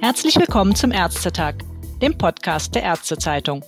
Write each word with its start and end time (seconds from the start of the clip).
Herzlich 0.00 0.36
willkommen 0.36 0.74
zum 0.74 0.92
Ärztetag, 0.92 1.54
dem 2.02 2.18
Podcast 2.18 2.74
der 2.74 2.82
Ärztezeitung. 2.82 3.64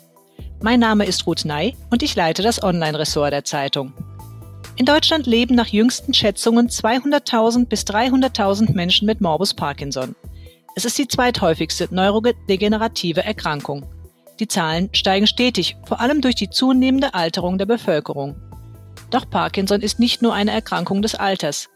Mein 0.61 0.81
Name 0.81 1.05
ist 1.07 1.27
Ruth 1.27 1.45
Ney 1.45 1.77
und 1.91 2.03
ich 2.03 2.15
leite 2.15 2.43
das 2.43 2.63
Online-Ressort 2.63 3.33
der 3.33 3.45
Zeitung. 3.45 3.93
In 4.77 4.85
Deutschland 4.85 5.27
leben 5.27 5.55
nach 5.55 5.69
jüngsten 5.69 6.13
Schätzungen 6.13 6.69
200.000 6.69 7.67
bis 7.67 7.85
300.000 7.85 8.75
Menschen 8.75 9.07
mit 9.07 9.21
Morbus 9.21 9.55
Parkinson. 9.55 10.15
Es 10.75 10.85
ist 10.85 10.99
die 10.99 11.09
zweithäufigste 11.09 11.89
neurodegenerative 11.91 13.25
Erkrankung. 13.25 13.87
Die 14.39 14.49
Zahlen 14.49 14.91
steigen 14.93 15.27
stetig, 15.27 15.77
vor 15.87 16.01
allem 16.01 16.21
durch 16.21 16.35
die 16.35 16.51
zunehmende 16.51 17.15
Alterung 17.15 17.57
der 17.57 17.67
Bevölkerung. 17.67 18.37
Doch 19.11 19.29
Parkinson 19.29 19.81
ist 19.81 19.99
nicht 19.99 20.23
nur 20.23 20.35
eine 20.35 20.53
Erkrankung 20.53 21.03
des 21.03 21.15
Alters, 21.15 21.69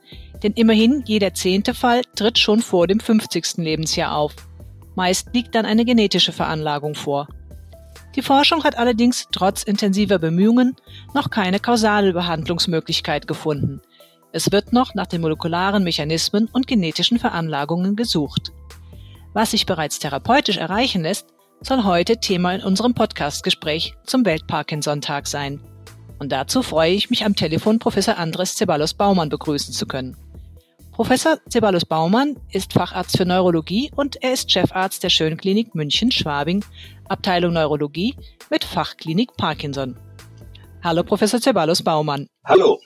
denn 0.42 0.52
immerhin 0.52 1.02
jeder 1.06 1.34
zehnte 1.34 1.74
Fall 1.74 2.02
tritt 2.16 2.38
schon 2.38 2.60
vor 2.60 2.86
dem 2.86 3.00
50. 3.00 3.58
Lebensjahr 3.58 4.16
auf. 4.16 4.34
Meist 4.94 5.28
liegt 5.32 5.54
dann 5.54 5.66
eine 5.66 5.84
genetische 5.84 6.32
Veranlagung 6.32 6.94
vor. 6.94 7.28
Die 8.16 8.22
Forschung 8.22 8.64
hat 8.64 8.76
allerdings 8.76 9.28
trotz 9.30 9.62
intensiver 9.62 10.18
Bemühungen 10.18 10.74
noch 11.14 11.30
keine 11.30 11.60
kausale 11.60 12.12
Behandlungsmöglichkeit 12.12 13.28
gefunden. 13.28 13.80
Es 14.32 14.50
wird 14.50 14.72
noch 14.72 14.94
nach 14.94 15.06
den 15.06 15.20
molekularen 15.20 15.84
Mechanismen 15.84 16.48
und 16.52 16.66
genetischen 16.66 17.18
Veranlagungen 17.18 17.96
gesucht. 17.96 18.52
Was 19.32 19.52
sich 19.52 19.66
bereits 19.66 19.98
therapeutisch 20.00 20.56
erreichen 20.56 21.02
lässt, 21.02 21.28
soll 21.60 21.84
heute 21.84 22.16
Thema 22.16 22.54
in 22.54 22.62
unserem 22.62 22.94
Podcastgespräch 22.94 23.94
zum 24.04 24.24
Welt-Parkinson-Tag 24.24 25.26
sein. 25.26 25.60
Und 26.20 26.32
dazu 26.32 26.62
freue 26.62 26.92
ich 26.92 27.08
mich 27.08 27.24
am 27.24 27.34
Telefon 27.34 27.78
Professor 27.78 28.18
Andres 28.18 28.54
Ceballos 28.54 28.92
Baumann 28.92 29.30
begrüßen 29.30 29.72
zu 29.72 29.86
können. 29.86 30.18
Professor 30.92 31.38
Ceballos 31.48 31.86
Baumann 31.86 32.36
ist 32.52 32.74
Facharzt 32.74 33.16
für 33.16 33.24
Neurologie 33.24 33.90
und 33.96 34.22
er 34.22 34.34
ist 34.34 34.52
Chefarzt 34.52 35.02
der 35.02 35.08
Schönklinik 35.08 35.74
München-Schwabing, 35.74 36.62
Abteilung 37.08 37.54
Neurologie 37.54 38.16
mit 38.50 38.64
Fachklinik 38.64 39.34
Parkinson. 39.38 39.98
Hallo, 40.84 41.04
Professor 41.04 41.40
Ceballos 41.40 41.82
Baumann. 41.82 42.26
Hallo. 42.44 42.78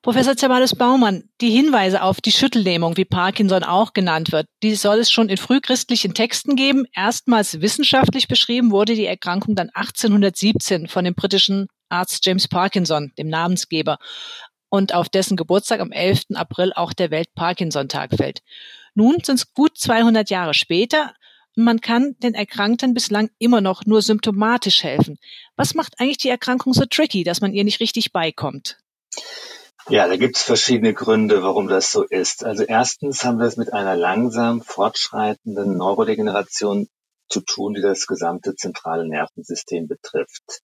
Professor 0.00 0.34
Ceballos 0.34 0.74
Baumann, 0.74 1.24
die 1.42 1.50
Hinweise 1.50 2.02
auf 2.02 2.22
die 2.22 2.32
Schüttellähmung, 2.32 2.96
wie 2.96 3.04
Parkinson 3.04 3.64
auch 3.64 3.92
genannt 3.92 4.32
wird, 4.32 4.46
die 4.62 4.74
soll 4.76 5.00
es 5.00 5.10
schon 5.10 5.28
in 5.28 5.36
frühchristlichen 5.36 6.14
Texten 6.14 6.56
geben. 6.56 6.86
Erstmals 6.94 7.60
wissenschaftlich 7.60 8.28
beschrieben 8.28 8.70
wurde 8.70 8.94
die 8.94 9.04
Erkrankung 9.04 9.54
dann 9.56 9.68
1817 9.74 10.88
von 10.88 11.04
dem 11.04 11.14
britischen 11.14 11.66
Arzt 11.88 12.24
James 12.24 12.48
Parkinson, 12.48 13.12
dem 13.18 13.28
Namensgeber 13.28 13.98
und 14.68 14.94
auf 14.94 15.08
dessen 15.08 15.36
Geburtstag 15.36 15.80
am 15.80 15.92
11. 15.92 16.26
April 16.34 16.72
auch 16.74 16.92
der 16.92 17.10
Welt-Parkinson-Tag 17.10 18.14
fällt. 18.16 18.42
Nun 18.94 19.18
sind 19.22 19.36
es 19.36 19.54
gut 19.54 19.78
200 19.78 20.28
Jahre 20.30 20.54
später 20.54 21.14
man 21.58 21.80
kann 21.80 22.14
den 22.22 22.34
Erkrankten 22.34 22.94
bislang 22.94 23.30
immer 23.38 23.60
noch 23.60 23.84
nur 23.84 24.00
symptomatisch 24.00 24.84
helfen. 24.84 25.18
Was 25.56 25.74
macht 25.74 25.98
eigentlich 25.98 26.18
die 26.18 26.28
Erkrankung 26.28 26.72
so 26.72 26.84
tricky, 26.88 27.24
dass 27.24 27.40
man 27.40 27.52
ihr 27.52 27.64
nicht 27.64 27.80
richtig 27.80 28.12
beikommt? 28.12 28.78
Ja, 29.88 30.06
da 30.06 30.16
gibt 30.16 30.36
es 30.36 30.42
verschiedene 30.42 30.94
Gründe, 30.94 31.42
warum 31.42 31.66
das 31.66 31.90
so 31.90 32.04
ist. 32.04 32.44
Also 32.44 32.62
erstens 32.62 33.24
haben 33.24 33.38
wir 33.38 33.46
es 33.46 33.56
mit 33.56 33.72
einer 33.72 33.96
langsam 33.96 34.62
fortschreitenden 34.62 35.76
Neurodegeneration 35.76 36.88
zu 37.28 37.40
tun, 37.40 37.74
die 37.74 37.82
das 37.82 38.06
gesamte 38.06 38.54
zentrale 38.54 39.08
Nervensystem 39.08 39.88
betrifft. 39.88 40.62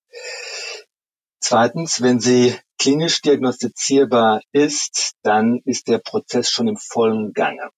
Zweitens, 1.47 2.01
wenn 2.01 2.21
sie 2.21 2.57
klinisch 2.79 3.21
diagnostizierbar 3.21 4.41
ist, 4.53 5.13
dann 5.23 5.61
ist 5.67 5.89
der 5.89 5.99
Prozess 5.99 6.49
schon 6.49 6.69
im 6.69 6.79
vollen 6.79 7.35
Gange. 7.35 7.69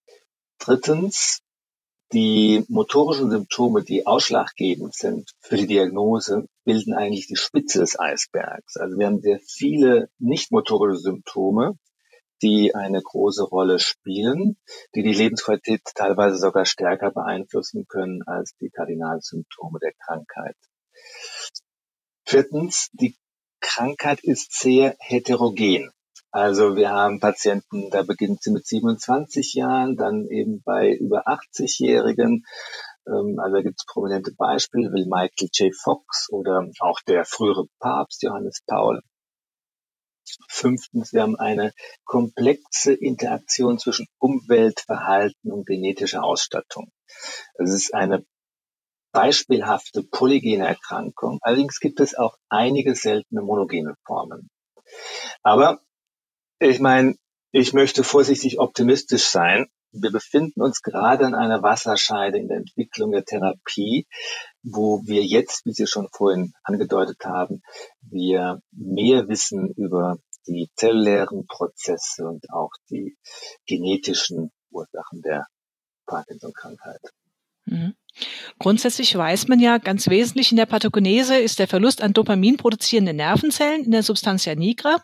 Drittens, 0.61 1.41
die 2.13 2.65
motorischen 2.69 3.29
Symptome, 3.29 3.83
die 3.83 4.07
ausschlaggebend 4.07 4.95
sind 4.95 5.33
für 5.41 5.57
die 5.57 5.67
Diagnose, 5.67 6.47
bilden 6.65 6.95
eigentlich 6.95 7.27
die 7.27 7.35
Spitze 7.35 7.81
des 7.81 7.99
Eisbergs. 7.99 8.77
Also 8.77 8.97
wir 8.99 9.07
haben 9.07 9.21
sehr 9.21 9.41
viele 9.41 10.11
nicht 10.21 10.53
motorische 10.53 11.01
Symptome, 11.01 11.77
die 12.43 12.73
eine 12.73 13.03
große 13.03 13.43
Rolle 13.43 13.81
spielen, 13.81 14.59
die 14.95 15.03
die 15.03 15.13
Lebensqualität 15.13 15.81
teilweise 15.97 16.39
sogar 16.39 16.67
stärker 16.67 17.11
beeinflussen 17.11 17.85
können 17.89 18.23
als 18.29 18.55
die 18.61 18.71
Kardinalsymptome 18.71 19.81
der 19.81 19.95
Krankheit. 20.05 20.57
Viertens, 22.25 22.91
die 22.93 23.17
Krankheit 23.67 24.21
ist 24.23 24.53
sehr 24.53 24.95
heterogen. 25.01 25.91
Also 26.31 26.77
wir 26.77 26.91
haben 26.91 27.19
Patienten, 27.19 27.91
da 27.91 28.03
beginnt 28.03 28.41
sie 28.43 28.53
mit 28.53 28.65
27 28.65 29.55
Jahren, 29.55 29.97
dann 29.97 30.27
eben 30.29 30.63
bei 30.63 30.93
über 30.93 31.27
80-Jährigen. 31.27 32.45
Ähm, 33.09 33.41
also 33.41 33.57
da 33.57 33.63
gibt 33.63 33.81
es 33.81 33.87
prominente 33.87 34.33
Beispiele, 34.37 34.91
wie 34.93 35.05
Michael 35.05 35.49
J. 35.53 35.75
Fox 35.75 36.29
oder 36.31 36.69
auch 36.79 37.01
der 37.09 37.25
frühere 37.25 37.65
Papst 37.81 38.23
Johannes 38.23 38.63
Paul. 38.67 39.01
Fünftens, 40.49 41.13
wir 41.13 41.23
haben 41.23 41.37
eine 41.37 41.73
komplexe 42.05 42.93
Interaktion 42.93 43.79
zwischen 43.79 44.07
Umwelt, 44.19 44.81
Verhalten 44.81 45.51
und 45.51 45.67
genetischer 45.67 46.23
Ausstattung. 46.23 46.93
Es 47.55 47.73
ist 47.73 47.95
eine 47.95 48.25
beispielhafte 49.17 50.03
polygene 50.03 50.67
Erkrankung. 50.67 51.39
Allerdings 51.41 51.81
gibt 51.81 52.01
es 52.01 52.15
auch 52.15 52.37
einige 52.51 52.95
seltene 52.95 53.41
monogene 53.41 53.95
Formen. 54.05 54.51
Aber 55.43 55.81
ich 56.59 56.81
meine, 56.81 57.15
ich 57.51 57.73
möchte 57.73 58.05
vorsichtig 58.05 58.59
optimistisch 58.59 59.25
sein. 59.25 59.69
Wir 59.91 60.13
befinden 60.13 60.61
uns 60.61 60.83
gerade 60.83 61.25
an 61.25 61.35
einer 61.35 61.63
Wasserscheide 61.63 62.37
in 62.37 62.49
der 62.49 62.59
Entwicklung 62.59 63.13
der 63.13 63.25
Therapie, 63.25 64.07
wo 64.63 65.01
wir 65.07 65.25
jetzt, 65.25 65.65
wie 65.65 65.73
Sie 65.73 65.87
schon 65.87 66.09
vorhin 66.13 66.53
angedeutet 66.63 67.25
haben, 67.25 67.63
wir 68.03 68.61
mehr 68.71 69.29
wissen 69.29 69.73
über 69.79 70.19
die 70.47 70.69
zellulären 70.77 71.47
Prozesse 71.47 72.27
und 72.27 72.51
auch 72.51 72.73
die 72.91 73.17
genetischen 73.65 74.53
Ursachen 74.71 75.23
der 75.23 75.47
Parkinson-Krankheit. 76.05 77.01
Mhm. 77.65 77.95
Grundsätzlich 78.59 79.15
weiß 79.17 79.49
man 79.49 79.61
ja, 79.61 79.79
ganz 79.79 80.09
wesentlich 80.09 80.51
in 80.51 80.57
der 80.57 80.67
Pathogenese 80.67 81.37
ist 81.37 81.59
der 81.59 81.69
Verlust 81.69 82.03
an 82.03 82.13
Dopamin 82.13 82.57
produzierenden 82.57 83.17
Nervenzellen 83.17 83.85
in 83.85 83.91
der 83.91 84.03
Substantia 84.03 84.55
nigra 84.55 85.03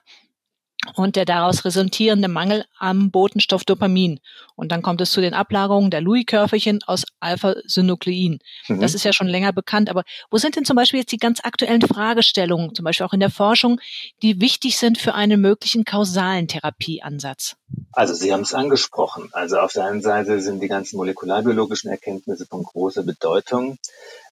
und 0.97 1.17
der 1.17 1.25
daraus 1.25 1.65
resultierende 1.65 2.29
Mangel 2.29 2.65
am 2.79 3.11
Botenstoff 3.11 3.65
Dopamin. 3.65 4.21
Und 4.57 4.73
dann 4.73 4.83
kommt 4.83 5.01
es 5.01 5.11
zu 5.11 5.21
den 5.21 5.35
Ablagerungen 5.35 5.91
der 5.91 6.01
Louis-Körperchen 6.01 6.81
aus 6.87 7.05
Alpha-Synuklein. 7.21 8.41
Mhm. 8.69 8.81
Das 8.81 8.95
ist 8.95 9.05
ja 9.05 9.13
schon 9.13 9.29
länger 9.29 9.53
bekannt. 9.53 9.89
Aber 9.89 10.05
wo 10.31 10.39
sind 10.39 10.57
denn 10.57 10.65
zum 10.65 10.77
Beispiel 10.77 11.01
jetzt 11.01 11.13
die 11.13 11.19
ganz 11.19 11.41
aktuellen 11.43 11.81
Fragestellungen, 11.81 12.75
zum 12.75 12.85
Beispiel 12.85 13.07
auch 13.07 13.13
in 13.13 13.21
der 13.21 13.31
Forschung, 13.31 13.81
die 14.23 14.41
wichtig 14.41 14.77
sind 14.77 14.99
für 14.99 15.15
einen 15.15 15.41
möglichen 15.41 15.85
kausalen 15.85 16.49
Therapieansatz? 16.49 17.57
Also 17.93 18.15
Sie 18.15 18.33
haben 18.33 18.43
es 18.43 18.55
angesprochen. 18.55 19.29
Also 19.33 19.59
auf 19.59 19.73
der 19.73 19.85
einen 19.85 20.03
Seite 20.03 20.41
sind 20.41 20.61
die 20.61 20.69
ganzen 20.69 20.97
molekularbiologischen 20.97 21.91
Erkenntnisse 21.91 22.47
von 22.47 22.63
großer 22.63 23.03
Bedeutung. 23.03 23.79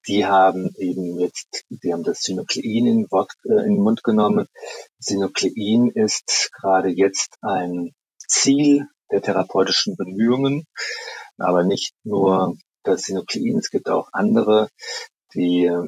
Die 0.07 0.25
haben 0.25 0.73
eben 0.77 1.19
jetzt, 1.19 1.63
die 1.69 1.93
haben 1.93 2.03
das 2.03 2.21
Synuklein 2.21 2.87
in, 2.87 3.11
Wort, 3.11 3.33
äh, 3.45 3.65
in 3.65 3.75
den 3.75 3.83
Mund 3.83 4.03
genommen. 4.03 4.47
Synuklein 4.99 5.91
ist 5.93 6.51
gerade 6.53 6.89
jetzt 6.89 7.37
ein 7.41 7.93
Ziel 8.17 8.87
der 9.11 9.21
therapeutischen 9.21 9.95
Bemühungen, 9.95 10.65
aber 11.37 11.63
nicht 11.63 11.93
nur 12.03 12.55
das 12.83 13.03
Synuklein, 13.03 13.57
es 13.57 13.69
gibt 13.69 13.89
auch 13.89 14.09
andere, 14.11 14.69
die 15.33 15.65
äh, 15.65 15.87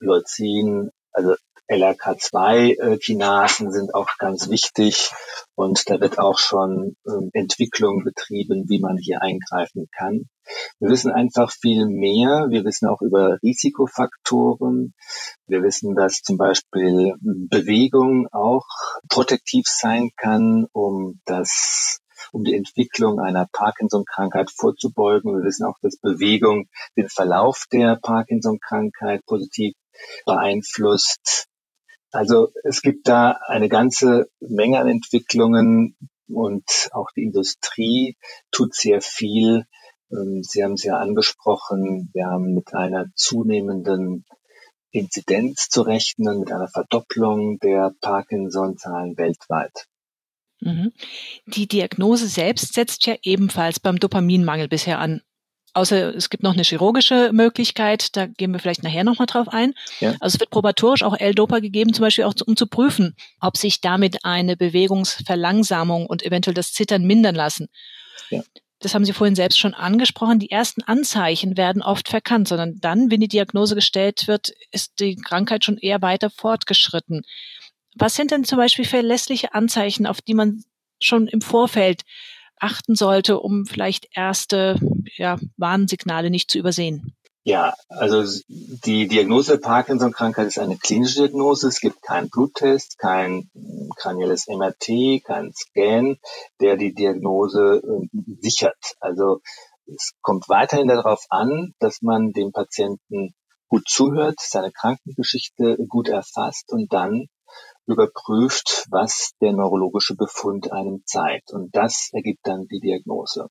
Leucin, 0.00 0.90
also 1.12 1.36
LRK2-Kinasen 1.68 3.72
sind 3.72 3.94
auch 3.94 4.08
ganz 4.18 4.48
wichtig 4.48 5.10
und 5.54 5.90
da 5.90 6.00
wird 6.00 6.18
auch 6.18 6.38
schon 6.38 6.96
ähm, 7.06 7.30
Entwicklung 7.32 8.04
betrieben, 8.04 8.68
wie 8.68 8.78
man 8.78 8.98
hier 8.98 9.22
eingreifen 9.22 9.88
kann. 9.96 10.28
Wir 10.78 10.90
wissen 10.90 11.10
einfach 11.10 11.50
viel 11.50 11.86
mehr. 11.86 12.46
Wir 12.50 12.64
wissen 12.64 12.88
auch 12.88 13.02
über 13.02 13.38
Risikofaktoren. 13.42 14.94
Wir 15.46 15.62
wissen, 15.62 15.96
dass 15.96 16.22
zum 16.22 16.36
Beispiel 16.36 17.14
Bewegung 17.20 18.28
auch 18.30 18.66
protektiv 19.08 19.66
sein 19.66 20.10
kann, 20.16 20.66
um 20.72 21.20
das 21.24 21.98
um 22.32 22.44
die 22.44 22.54
Entwicklung 22.54 23.20
einer 23.20 23.46
Parkinson-Krankheit 23.52 24.50
vorzubeugen. 24.50 25.36
Wir 25.36 25.44
wissen 25.44 25.66
auch, 25.66 25.78
dass 25.82 25.96
Bewegung 25.96 26.68
den 26.96 27.08
Verlauf 27.08 27.64
der 27.72 27.96
Parkinson-Krankheit 27.96 29.24
positiv 29.26 29.74
beeinflusst. 30.24 31.46
Also 32.16 32.50
es 32.64 32.80
gibt 32.80 33.08
da 33.08 33.38
eine 33.46 33.68
ganze 33.68 34.30
Menge 34.40 34.78
an 34.80 34.88
Entwicklungen 34.88 35.98
und 36.28 36.88
auch 36.92 37.10
die 37.14 37.24
Industrie 37.24 38.16
tut 38.50 38.74
sehr 38.74 39.02
viel. 39.02 39.66
Ähm, 40.10 40.42
Sie 40.42 40.64
haben 40.64 40.72
es 40.72 40.84
ja 40.84 40.98
angesprochen, 40.98 42.08
wir 42.14 42.26
haben 42.26 42.54
mit 42.54 42.72
einer 42.72 43.04
zunehmenden 43.14 44.24
Inzidenz 44.92 45.68
zu 45.68 45.82
rechnen, 45.82 46.40
mit 46.40 46.52
einer 46.52 46.68
Verdopplung 46.68 47.58
der 47.58 47.92
Parkinson-Zahlen 48.00 49.18
weltweit. 49.18 49.86
Mhm. 50.60 50.92
Die 51.46 51.68
Diagnose 51.68 52.28
selbst 52.28 52.72
setzt 52.72 53.04
ja 53.06 53.16
ebenfalls 53.20 53.78
beim 53.78 53.98
Dopaminmangel 53.98 54.68
bisher 54.68 55.00
an. 55.00 55.20
Außer 55.76 56.14
es 56.14 56.30
gibt 56.30 56.42
noch 56.42 56.54
eine 56.54 56.62
chirurgische 56.62 57.32
Möglichkeit, 57.34 58.16
da 58.16 58.24
gehen 58.24 58.50
wir 58.50 58.60
vielleicht 58.60 58.82
nachher 58.82 59.04
nochmal 59.04 59.26
drauf 59.26 59.48
ein. 59.48 59.74
Ja. 60.00 60.14
Also 60.20 60.36
es 60.36 60.40
wird 60.40 60.48
probatorisch 60.48 61.02
auch 61.02 61.14
L-Dopa 61.14 61.58
gegeben, 61.58 61.92
zum 61.92 62.02
Beispiel 62.02 62.24
auch 62.24 62.32
um 62.46 62.56
zu 62.56 62.66
prüfen, 62.66 63.14
ob 63.40 63.58
sich 63.58 63.82
damit 63.82 64.24
eine 64.24 64.56
Bewegungsverlangsamung 64.56 66.06
und 66.06 66.24
eventuell 66.24 66.54
das 66.54 66.72
Zittern 66.72 67.04
mindern 67.04 67.34
lassen. 67.34 67.68
Ja. 68.30 68.42
Das 68.78 68.94
haben 68.94 69.04
Sie 69.04 69.12
vorhin 69.12 69.34
selbst 69.34 69.58
schon 69.58 69.74
angesprochen. 69.74 70.38
Die 70.38 70.50
ersten 70.50 70.82
Anzeichen 70.82 71.58
werden 71.58 71.82
oft 71.82 72.08
verkannt, 72.08 72.48
sondern 72.48 72.80
dann, 72.80 73.10
wenn 73.10 73.20
die 73.20 73.28
Diagnose 73.28 73.74
gestellt 73.74 74.28
wird, 74.28 74.52
ist 74.70 74.98
die 74.98 75.16
Krankheit 75.16 75.62
schon 75.62 75.76
eher 75.76 76.00
weiter 76.00 76.30
fortgeschritten. 76.30 77.20
Was 77.94 78.14
sind 78.14 78.30
denn 78.30 78.44
zum 78.44 78.56
Beispiel 78.56 78.86
verlässliche 78.86 79.52
Anzeichen, 79.52 80.06
auf 80.06 80.22
die 80.22 80.34
man 80.34 80.64
schon 81.00 81.28
im 81.28 81.42
Vorfeld 81.42 82.02
achten 82.60 82.94
sollte, 82.94 83.40
um 83.40 83.66
vielleicht 83.66 84.08
erste 84.14 84.78
ja, 85.16 85.38
Warnsignale 85.56 86.30
nicht 86.30 86.50
zu 86.50 86.58
übersehen? 86.58 87.16
Ja, 87.44 87.74
also 87.88 88.24
die 88.48 89.06
Diagnose 89.06 89.52
der 89.52 89.58
Parkinson-Krankheit 89.58 90.48
ist 90.48 90.58
eine 90.58 90.76
klinische 90.76 91.20
Diagnose. 91.20 91.68
Es 91.68 91.78
gibt 91.78 92.02
keinen 92.02 92.28
Bluttest, 92.28 92.98
kein 92.98 93.48
kranielles 93.96 94.48
MRT, 94.48 95.22
kein 95.24 95.52
Scan, 95.54 96.16
der 96.60 96.76
die 96.76 96.92
Diagnose 96.92 97.82
äh, 97.84 98.34
sichert. 98.40 98.96
Also 98.98 99.42
es 99.86 100.14
kommt 100.22 100.48
weiterhin 100.48 100.88
darauf 100.88 101.24
an, 101.30 101.72
dass 101.78 102.02
man 102.02 102.32
dem 102.32 102.50
Patienten 102.50 103.32
gut 103.68 103.88
zuhört, 103.88 104.40
seine 104.40 104.72
Krankengeschichte 104.72 105.76
gut 105.88 106.08
erfasst 106.08 106.72
und 106.72 106.92
dann 106.92 107.28
überprüft, 107.86 108.86
was 108.90 109.32
der 109.40 109.52
neurologische 109.52 110.16
Befund 110.16 110.72
einem 110.72 111.02
zeigt. 111.06 111.52
Und 111.52 111.74
das 111.74 112.10
ergibt 112.12 112.40
dann 112.42 112.66
die 112.66 112.80
Diagnose. 112.80 113.48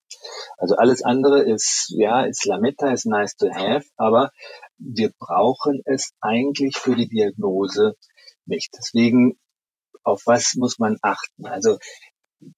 Also 0.58 0.76
alles 0.76 1.04
andere 1.04 1.42
ist, 1.42 1.94
ja, 1.96 2.24
ist 2.26 2.46
Lametta, 2.46 2.92
ist 2.92 3.06
nice 3.06 3.36
to 3.36 3.48
have, 3.50 3.86
aber 3.96 4.32
wir 4.78 5.12
brauchen 5.18 5.82
es 5.86 6.12
eigentlich 6.20 6.78
für 6.78 6.96
die 6.96 7.08
Diagnose 7.08 7.96
nicht. 8.46 8.72
Deswegen, 8.78 9.40
auf 10.04 10.22
was 10.26 10.56
muss 10.56 10.80
man 10.80 10.98
achten? 11.02 11.46
Also 11.46 11.78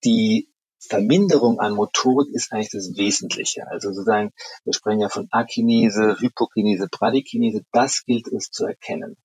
die 0.03 0.50
Verminderung 0.79 1.59
an 1.59 1.74
Motorik 1.74 2.33
ist 2.33 2.51
eigentlich 2.51 2.71
das 2.71 2.97
Wesentliche. 2.97 3.68
Also 3.68 3.89
sozusagen, 3.89 4.31
wir 4.63 4.74
sprechen 4.74 5.01
ja 5.01 5.09
von 5.09 5.27
Akinese, 5.31 6.18
Hypokinese, 6.19 6.88
Bradykinese, 6.89 7.62
das 7.71 8.03
gilt 8.06 8.27
es 8.27 8.50
zu 8.50 8.65
erkennen. 8.65 9.18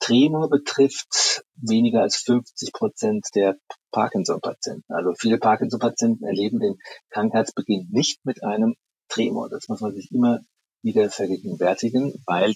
Tremor 0.00 0.50
betrifft 0.50 1.44
weniger 1.56 2.02
als 2.02 2.16
50 2.16 2.72
Prozent 2.72 3.26
der 3.34 3.56
Parkinson-Patienten. 3.90 4.92
Also 4.92 5.14
viele 5.18 5.38
Parkinson-Patienten 5.38 6.24
erleben 6.24 6.60
den 6.60 6.78
Krankheitsbeginn 7.10 7.88
nicht 7.90 8.24
mit 8.24 8.42
einem 8.42 8.74
Tremor. 9.08 9.48
Das 9.48 9.68
muss 9.68 9.80
man 9.80 9.94
sich 9.94 10.10
immer 10.12 10.40
wieder 10.82 11.08
vergegenwärtigen, 11.10 12.22
weil 12.26 12.54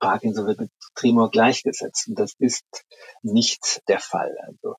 Parkinson 0.00 0.46
wird 0.46 0.60
mit 0.60 0.70
Tremor 0.94 1.30
gleichgesetzt. 1.30 2.08
Und 2.08 2.18
das 2.18 2.34
ist 2.38 2.64
nicht 3.22 3.82
der 3.88 4.00
Fall. 4.00 4.36
Also 4.46 4.76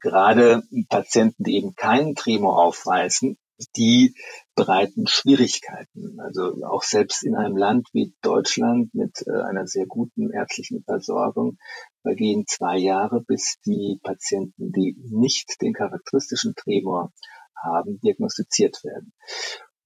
gerade 0.00 0.62
Patienten, 0.88 1.44
die 1.44 1.56
eben 1.56 1.74
keinen 1.74 2.14
Tremor 2.14 2.62
aufweisen, 2.62 3.38
die 3.70 4.14
bereiten 4.54 5.06
Schwierigkeiten. 5.06 6.18
Also 6.20 6.64
auch 6.64 6.82
selbst 6.82 7.22
in 7.22 7.34
einem 7.34 7.56
Land 7.56 7.88
wie 7.92 8.14
Deutschland 8.22 8.94
mit 8.94 9.24
äh, 9.26 9.42
einer 9.42 9.66
sehr 9.66 9.86
guten 9.86 10.30
ärztlichen 10.30 10.82
Versorgung 10.84 11.58
vergehen 12.02 12.44
zwei 12.46 12.76
Jahre, 12.78 13.22
bis 13.22 13.56
die 13.64 13.98
Patienten, 14.02 14.72
die 14.72 14.96
nicht 15.10 15.60
den 15.60 15.72
charakteristischen 15.72 16.54
Tremor 16.54 17.12
haben, 17.56 18.00
diagnostiziert 18.00 18.82
werden. 18.84 19.12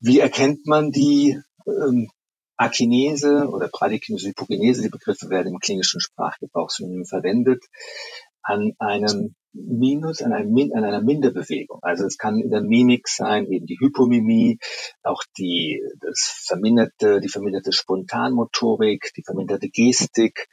Wie 0.00 0.20
erkennt 0.20 0.66
man 0.66 0.90
die 0.90 1.38
ähm, 1.66 2.10
Akinese 2.56 3.48
oder 3.48 3.68
Bradykinese, 3.68 4.28
Hypokinese, 4.28 4.82
die 4.82 4.88
Begriffe 4.88 5.28
werden 5.28 5.52
im 5.52 5.58
klinischen 5.58 6.00
Sprachgebrauch 6.00 6.70
verwendet, 6.70 7.64
an 8.42 8.72
einem 8.78 9.34
Minus, 9.56 10.22
an, 10.22 10.32
einem, 10.32 10.54
an 10.74 10.84
einer 10.84 11.02
Minderbewegung. 11.02 11.78
Also 11.82 12.04
es 12.04 12.18
kann 12.18 12.38
in 12.38 12.50
der 12.50 12.62
Mimik 12.62 13.08
sein, 13.08 13.46
eben 13.46 13.66
die 13.66 13.78
Hypomimie, 13.80 14.58
auch 15.02 15.22
die, 15.38 15.82
das 16.00 16.44
verminderte, 16.46 17.20
die 17.20 17.28
verminderte 17.28 17.72
Spontanmotorik, 17.72 19.12
die 19.16 19.22
verminderte 19.24 19.68
Gestik. 19.68 20.48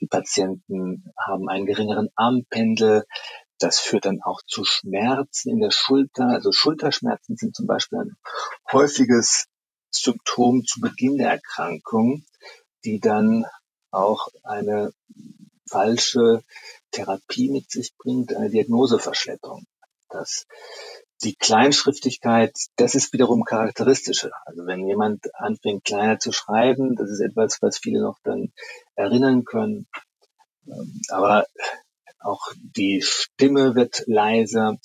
Die 0.00 0.06
Patienten 0.06 1.12
haben 1.18 1.48
einen 1.48 1.66
geringeren 1.66 2.08
Armpendel. 2.14 3.04
Das 3.58 3.78
führt 3.78 4.04
dann 4.06 4.20
auch 4.22 4.40
zu 4.46 4.64
Schmerzen 4.64 5.50
in 5.50 5.60
der 5.60 5.70
Schulter. 5.70 6.26
Also 6.26 6.52
Schulterschmerzen 6.52 7.36
sind 7.36 7.54
zum 7.54 7.66
Beispiel 7.66 8.00
ein 8.00 8.16
häufiges 8.72 9.46
Symptom 9.90 10.64
zu 10.64 10.80
Beginn 10.80 11.18
der 11.18 11.30
Erkrankung, 11.30 12.24
die 12.84 12.98
dann 12.98 13.44
auch 13.92 14.28
eine 14.42 14.92
falsche 15.68 16.42
Therapie 16.90 17.50
mit 17.50 17.70
sich 17.70 17.92
bringt, 17.96 18.34
eine 18.34 18.50
Diagnoseverschleppung. 18.50 19.64
Das, 20.10 20.46
die 21.22 21.34
Kleinschriftigkeit, 21.34 22.52
das 22.76 22.94
ist 22.94 23.12
wiederum 23.12 23.44
charakteristisch. 23.44 24.28
Also 24.44 24.66
wenn 24.66 24.86
jemand 24.86 25.34
anfängt, 25.34 25.84
kleiner 25.84 26.18
zu 26.18 26.32
schreiben, 26.32 26.96
das 26.96 27.10
ist 27.10 27.20
etwas, 27.20 27.58
was 27.62 27.78
viele 27.78 28.02
noch 28.02 28.18
dann 28.22 28.52
erinnern 28.94 29.44
können. 29.44 29.86
Ähm, 30.66 31.00
aber 31.08 31.46
auch 32.20 32.52
die 32.60 33.02
Stimme 33.02 33.74
wird 33.74 34.04
leiser. 34.06 34.78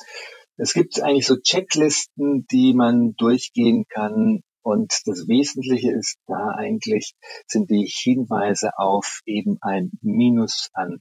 Es 0.56 0.74
gibt 0.74 1.02
eigentlich 1.02 1.28
so 1.28 1.36
Checklisten, 1.38 2.48
die 2.48 2.74
man 2.74 3.16
durchgehen 3.16 3.86
kann. 3.88 4.42
Und 4.68 4.92
das 5.06 5.30
Wesentliche 5.30 5.94
ist 5.94 6.18
da 6.28 6.50
eigentlich, 6.58 7.14
sind 7.48 7.70
die 7.70 7.90
Hinweise 7.90 8.72
auf 8.78 9.22
eben 9.26 9.60
ein 9.62 9.92
Minus 10.02 10.68
an 10.74 11.00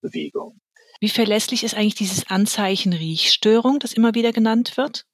Bewegung. 0.00 0.60
Wie 1.00 1.08
verlässlich 1.08 1.64
ist 1.64 1.74
eigentlich 1.74 1.96
dieses 1.96 2.30
Anzeichen 2.30 2.92
Riechstörung, 2.92 3.80
das 3.80 3.92
immer 3.92 4.14
wieder 4.14 4.30
genannt 4.30 4.76
wird? 4.76 5.04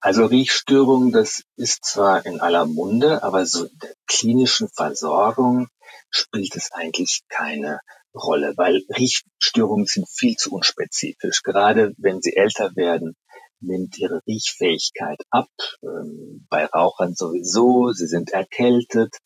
Also 0.00 0.26
Riechstörung, 0.26 1.10
das 1.10 1.42
ist 1.56 1.84
zwar 1.84 2.24
in 2.24 2.40
aller 2.40 2.66
Munde, 2.66 3.24
aber 3.24 3.46
so 3.46 3.64
in 3.64 3.78
der 3.82 3.94
klinischen 4.06 4.68
Versorgung 4.68 5.66
spielt 6.10 6.54
es 6.54 6.70
eigentlich 6.70 7.22
keine 7.28 7.80
Rolle, 8.14 8.54
weil 8.56 8.82
Riechstörungen 8.96 9.86
sind 9.86 10.08
viel 10.08 10.36
zu 10.36 10.52
unspezifisch. 10.52 11.42
Gerade 11.42 11.94
wenn 11.98 12.22
sie 12.22 12.36
älter 12.36 12.76
werden, 12.76 13.16
nimmt 13.66 13.98
ihre 13.98 14.20
Riechfähigkeit 14.26 15.20
ab. 15.30 15.48
Ähm, 15.82 16.46
bei 16.48 16.66
Rauchern 16.66 17.14
sowieso, 17.14 17.92
sie 17.92 18.06
sind 18.06 18.30
erkältet. 18.30 19.16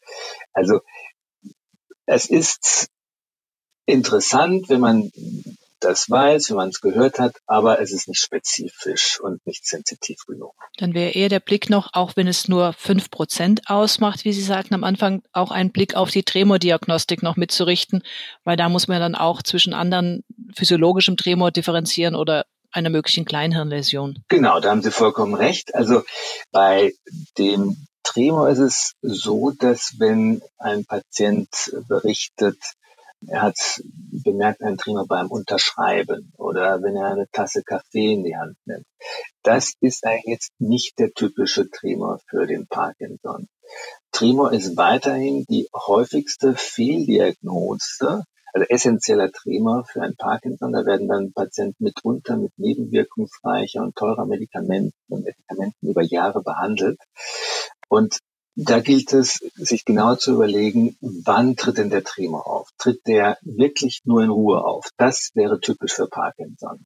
Also 0.52 0.80
es 2.06 2.26
ist 2.26 2.88
interessant, 3.86 4.68
wenn 4.68 4.80
man 4.80 5.10
das 5.80 6.10
weiß, 6.10 6.50
wenn 6.50 6.56
man 6.56 6.70
es 6.70 6.80
gehört 6.80 7.18
hat, 7.18 7.36
aber 7.46 7.80
es 7.80 7.92
ist 7.92 8.08
nicht 8.08 8.20
spezifisch 8.20 9.20
und 9.20 9.46
nicht 9.46 9.66
sensitiv 9.66 10.24
genug. 10.26 10.54
Dann 10.76 10.94
wäre 10.94 11.10
eher 11.10 11.28
der 11.28 11.40
Blick 11.40 11.70
noch, 11.70 11.90
auch 11.92 12.16
wenn 12.16 12.26
es 12.26 12.48
nur 12.48 12.72
fünf 12.72 13.10
Prozent 13.10 13.62
ausmacht, 13.66 14.24
wie 14.24 14.32
Sie 14.32 14.42
sagten 14.42 14.74
am 14.74 14.84
Anfang, 14.84 15.22
auch 15.32 15.50
einen 15.50 15.70
Blick 15.70 15.94
auf 15.94 16.10
die 16.10 16.24
Tremordiagnostik 16.24 17.22
noch 17.22 17.36
mitzurichten, 17.36 18.02
weil 18.44 18.56
da 18.56 18.68
muss 18.68 18.88
man 18.88 19.00
dann 19.00 19.14
auch 19.14 19.42
zwischen 19.42 19.72
anderen 19.72 20.24
physiologischem 20.54 21.16
Tremor 21.16 21.50
differenzieren 21.50 22.14
oder 22.14 22.44
einer 22.72 22.90
möglichen 22.90 23.24
Kleinhirnläsion. 23.24 24.22
Genau, 24.28 24.60
da 24.60 24.70
haben 24.70 24.82
Sie 24.82 24.90
vollkommen 24.90 25.34
recht. 25.34 25.74
Also 25.74 26.02
bei 26.50 26.92
dem 27.38 27.76
Tremor 28.04 28.48
ist 28.48 28.58
es 28.58 28.92
so, 29.02 29.50
dass 29.50 29.96
wenn 29.98 30.40
ein 30.58 30.84
Patient 30.84 31.48
berichtet, 31.88 32.56
er 33.26 33.42
hat 33.42 33.56
bemerkt 33.84 34.62
einen 34.62 34.78
Tremor 34.78 35.06
beim 35.06 35.26
Unterschreiben 35.26 36.32
oder 36.36 36.82
wenn 36.82 36.96
er 36.96 37.06
eine 37.06 37.28
Tasse 37.32 37.62
Kaffee 37.62 38.12
in 38.12 38.24
die 38.24 38.36
Hand 38.36 38.56
nimmt. 38.64 38.86
Das 39.42 39.74
ist 39.80 40.04
eigentlich 40.06 40.26
jetzt 40.26 40.52
nicht 40.58 40.98
der 40.98 41.12
typische 41.12 41.68
Tremor 41.68 42.20
für 42.28 42.46
den 42.46 42.66
Parkinson. 42.66 43.48
Tremor 44.12 44.52
ist 44.52 44.76
weiterhin 44.76 45.44
die 45.48 45.68
häufigste 45.74 46.54
Fehldiagnose, 46.54 48.24
also 48.52 48.66
essentieller 48.68 49.30
Tremor 49.30 49.84
für 49.84 50.02
ein 50.02 50.16
Parkinson. 50.16 50.72
Da 50.72 50.84
werden 50.84 51.08
dann 51.08 51.32
Patienten 51.32 51.84
mitunter 51.84 52.36
mit 52.36 52.52
nebenwirkungsreicher 52.58 53.82
und 53.82 53.96
teurer 53.96 54.26
Medikamenten, 54.26 54.92
Medikamenten 55.08 55.88
über 55.88 56.02
Jahre 56.02 56.42
behandelt. 56.42 57.00
Und 57.88 58.18
da 58.60 58.80
gilt 58.80 59.12
es, 59.12 59.34
sich 59.54 59.84
genau 59.84 60.16
zu 60.16 60.32
überlegen, 60.34 60.96
wann 61.00 61.54
tritt 61.54 61.78
denn 61.78 61.90
der 61.90 62.02
Tremor 62.02 62.46
auf? 62.48 62.68
Tritt 62.76 63.06
der 63.06 63.38
wirklich 63.42 64.00
nur 64.04 64.24
in 64.24 64.30
Ruhe 64.30 64.64
auf? 64.64 64.88
Das 64.96 65.30
wäre 65.34 65.60
typisch 65.60 65.94
für 65.94 66.08
Parkinson. 66.08 66.84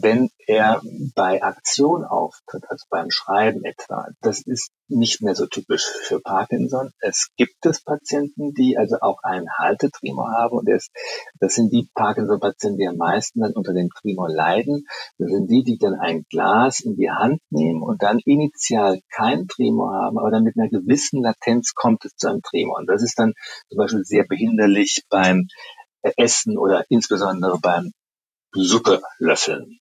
Wenn 0.00 0.30
er 0.46 0.80
bei 1.14 1.42
Aktion 1.42 2.04
auftritt, 2.04 2.64
also 2.68 2.84
beim 2.88 3.10
Schreiben 3.10 3.64
etwa. 3.64 4.06
Das 4.20 4.40
ist 4.42 4.70
nicht 4.88 5.22
mehr 5.22 5.34
so 5.34 5.46
typisch 5.46 5.84
für 5.84 6.20
Parkinson. 6.20 6.90
Es 7.00 7.30
gibt 7.36 7.64
es 7.66 7.82
Patienten, 7.82 8.54
die 8.54 8.76
also 8.78 8.96
auch 9.00 9.22
einen 9.22 9.48
Haltetremor 9.58 10.30
haben 10.32 10.58
und 10.58 10.68
das, 10.68 10.88
das 11.40 11.54
sind 11.54 11.72
die 11.72 11.88
Parkinson-Patienten, 11.94 12.78
die 12.78 12.88
am 12.88 12.96
meisten 12.96 13.40
dann 13.40 13.52
unter 13.52 13.72
dem 13.72 13.88
Tremor 13.90 14.30
leiden. 14.30 14.86
Das 15.18 15.30
sind 15.30 15.50
die, 15.50 15.62
die 15.62 15.78
dann 15.78 15.94
ein 15.94 16.24
Glas 16.30 16.80
in 16.80 16.96
die 16.96 17.10
Hand 17.10 17.40
nehmen 17.50 17.82
und 17.82 18.02
dann 18.02 18.18
initial 18.24 19.00
kein 19.10 19.46
Tremor 19.48 19.92
haben, 19.92 20.18
aber 20.18 20.30
dann 20.30 20.44
mit 20.44 20.58
einer 20.58 20.68
gewissen 20.68 21.22
Latenz 21.22 21.74
kommt 21.74 22.04
es 22.04 22.14
zu 22.16 22.28
einem 22.28 22.42
Tremor. 22.42 22.78
Und 22.78 22.86
das 22.86 23.02
ist 23.02 23.18
dann 23.18 23.32
zum 23.68 23.78
Beispiel 23.78 24.04
sehr 24.04 24.24
behinderlich 24.24 25.02
beim 25.10 25.48
Essen 26.16 26.58
oder 26.58 26.84
insbesondere 26.88 27.58
beim 27.60 27.92
Suppe 28.54 29.02
löffeln. 29.18 29.78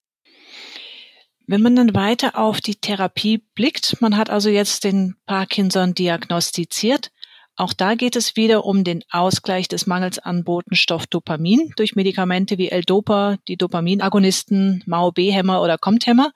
Wenn 1.52 1.64
man 1.64 1.76
dann 1.76 1.94
weiter 1.94 2.38
auf 2.38 2.62
die 2.62 2.76
Therapie 2.76 3.40
blickt, 3.56 3.98
man 4.00 4.16
hat 4.16 4.30
also 4.30 4.48
jetzt 4.48 4.86
den 4.86 5.18
Parkinson 5.26 5.94
diagnostiziert. 5.94 7.12
Auch 7.58 7.74
da 7.74 7.96
geht 7.96 8.16
es 8.16 8.38
wieder 8.38 8.64
um 8.64 8.86
den 8.86 9.04
Ausgleich 9.12 9.68
des 9.68 9.86
Mangels 9.86 10.18
an 10.18 10.46
Botenstoff 10.46 11.08
Dopamin 11.08 11.74
durch 11.76 11.94
Medikamente 11.94 12.58
wie 12.58 12.70
L-Dopa, 12.70 13.36
die 13.50 13.58
Dopaminagonisten, 13.58 14.82
MAO-B-Hämmer 14.86 15.62
oder 15.62 15.78
COMT-Hämmer. 15.78 16.32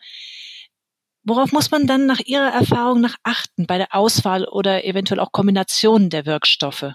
Worauf 1.24 1.54
muss 1.54 1.72
man 1.72 1.88
dann 1.88 2.08
nach 2.08 2.20
Ihrer 2.20 2.52
Erfahrung 2.52 3.00
nach 3.00 3.16
achten 3.24 3.68
bei 3.68 3.78
der 3.78 3.96
Auswahl 3.96 4.44
oder 4.44 4.84
eventuell 4.84 5.22
auch 5.22 5.32
Kombination 5.32 6.10
der 6.10 6.26
Wirkstoffe? 6.26 6.92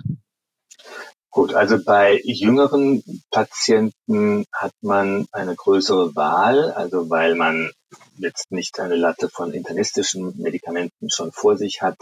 Gut, 1.30 1.54
also 1.54 1.82
bei 1.82 2.20
jüngeren 2.22 3.02
Patienten 3.30 4.44
hat 4.52 4.74
man 4.82 5.26
eine 5.32 5.54
größere 5.54 6.14
Wahl, 6.14 6.70
also 6.72 7.08
weil 7.08 7.34
man 7.34 7.70
jetzt 8.16 8.50
nicht 8.50 8.78
eine 8.80 8.96
Latte 8.96 9.28
von 9.28 9.52
internistischen 9.52 10.36
Medikamenten 10.40 11.10
schon 11.10 11.32
vor 11.32 11.56
sich 11.56 11.82
hat 11.82 11.98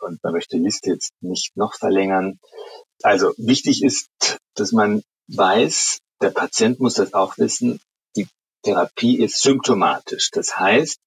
und 0.00 0.22
man 0.22 0.32
möchte 0.32 0.56
die 0.56 0.62
Liste 0.62 0.90
jetzt 0.90 1.12
nicht 1.20 1.56
noch 1.56 1.74
verlängern. 1.74 2.38
Also 3.02 3.34
wichtig 3.36 3.82
ist, 3.82 4.08
dass 4.54 4.72
man 4.72 5.02
weiß, 5.28 5.98
der 6.20 6.30
Patient 6.30 6.80
muss 6.80 6.94
das 6.94 7.14
auch 7.14 7.38
wissen, 7.38 7.80
die 8.16 8.28
Therapie 8.62 9.18
ist 9.18 9.40
symptomatisch. 9.40 10.30
Das 10.30 10.58
heißt, 10.58 10.98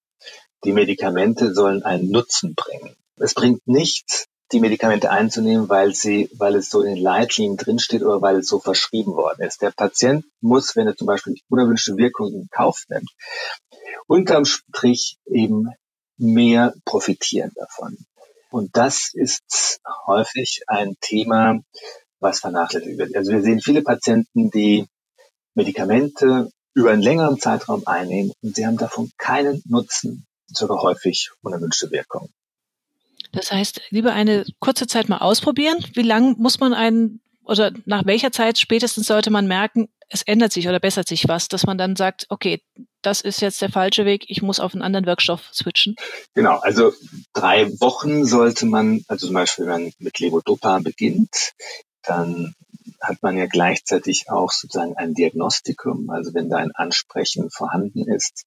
die 0.63 0.73
Medikamente 0.73 1.53
sollen 1.53 1.83
einen 1.83 2.11
Nutzen 2.11 2.55
bringen. 2.55 2.95
Es 3.17 3.33
bringt 3.33 3.65
nichts, 3.67 4.25
die 4.51 4.59
Medikamente 4.59 5.11
einzunehmen, 5.11 5.69
weil 5.69 5.93
sie, 5.93 6.29
weil 6.37 6.55
es 6.55 6.69
so 6.69 6.81
in 6.81 6.95
den 6.95 7.03
Leitlinien 7.03 7.57
drinsteht 7.57 8.03
oder 8.03 8.21
weil 8.21 8.37
es 8.37 8.47
so 8.47 8.59
verschrieben 8.59 9.13
worden 9.13 9.45
ist. 9.45 9.61
Der 9.61 9.71
Patient 9.71 10.25
muss, 10.41 10.75
wenn 10.75 10.87
er 10.87 10.95
zum 10.95 11.07
Beispiel 11.07 11.35
unerwünschte 11.49 11.97
Wirkungen 11.97 12.33
in 12.33 12.49
Kauf 12.49 12.83
nimmt, 12.89 13.09
unterm 14.07 14.45
Strich 14.45 15.17
eben 15.25 15.69
mehr 16.17 16.73
profitieren 16.85 17.51
davon. 17.55 17.97
Und 18.49 18.75
das 18.75 19.11
ist 19.13 19.79
häufig 20.05 20.63
ein 20.67 20.95
Thema, 20.99 21.61
was 22.19 22.41
vernachlässigt 22.41 22.97
wird. 22.97 23.15
Also 23.15 23.31
wir 23.31 23.41
sehen 23.41 23.61
viele 23.61 23.81
Patienten, 23.81 24.51
die 24.51 24.87
Medikamente 25.55 26.49
über 26.73 26.91
einen 26.91 27.01
längeren 27.01 27.39
Zeitraum 27.39 27.83
einnehmen 27.85 28.33
und 28.41 28.55
sie 28.55 28.65
haben 28.65 28.77
davon 28.77 29.11
keinen 29.17 29.61
Nutzen, 29.65 30.25
sogar 30.47 30.81
häufig 30.81 31.31
unerwünschte 31.41 31.91
Wirkungen. 31.91 32.31
Das 33.31 33.51
heißt, 33.51 33.81
lieber 33.89 34.13
eine 34.13 34.45
kurze 34.59 34.87
Zeit 34.87 35.09
mal 35.09 35.19
ausprobieren. 35.19 35.83
Wie 35.93 36.01
lang 36.01 36.37
muss 36.37 36.59
man 36.59 36.73
einen 36.73 37.21
oder 37.43 37.71
nach 37.85 38.05
welcher 38.05 38.31
Zeit 38.31 38.59
spätestens 38.59 39.07
sollte 39.07 39.31
man 39.31 39.47
merken, 39.47 39.89
es 40.09 40.21
ändert 40.21 40.51
sich 40.51 40.67
oder 40.67 40.79
bessert 40.79 41.07
sich 41.07 41.27
was, 41.27 41.47
dass 41.47 41.65
man 41.65 41.77
dann 41.77 41.95
sagt, 41.95 42.25
okay, 42.29 42.61
das 43.01 43.21
ist 43.21 43.41
jetzt 43.41 43.61
der 43.61 43.71
falsche 43.71 44.05
Weg, 44.05 44.25
ich 44.27 44.41
muss 44.41 44.59
auf 44.59 44.73
einen 44.73 44.83
anderen 44.83 45.05
Wirkstoff 45.05 45.49
switchen? 45.53 45.95
Genau, 46.33 46.59
also 46.59 46.93
drei 47.33 47.71
Wochen 47.79 48.25
sollte 48.25 48.65
man, 48.65 49.03
also 49.07 49.27
zum 49.27 49.33
Beispiel, 49.33 49.65
wenn 49.65 49.83
man 49.83 49.93
mit 49.99 50.19
Levodopa 50.19 50.79
beginnt, 50.79 51.53
dann 52.03 52.53
hat 52.99 53.23
man 53.23 53.37
ja 53.37 53.45
gleichzeitig 53.45 54.29
auch 54.29 54.51
sozusagen 54.51 54.95
ein 54.97 55.13
Diagnostikum. 55.13 56.09
Also 56.09 56.33
wenn 56.33 56.49
da 56.49 56.57
ein 56.57 56.71
Ansprechen 56.73 57.49
vorhanden 57.49 58.07
ist, 58.11 58.43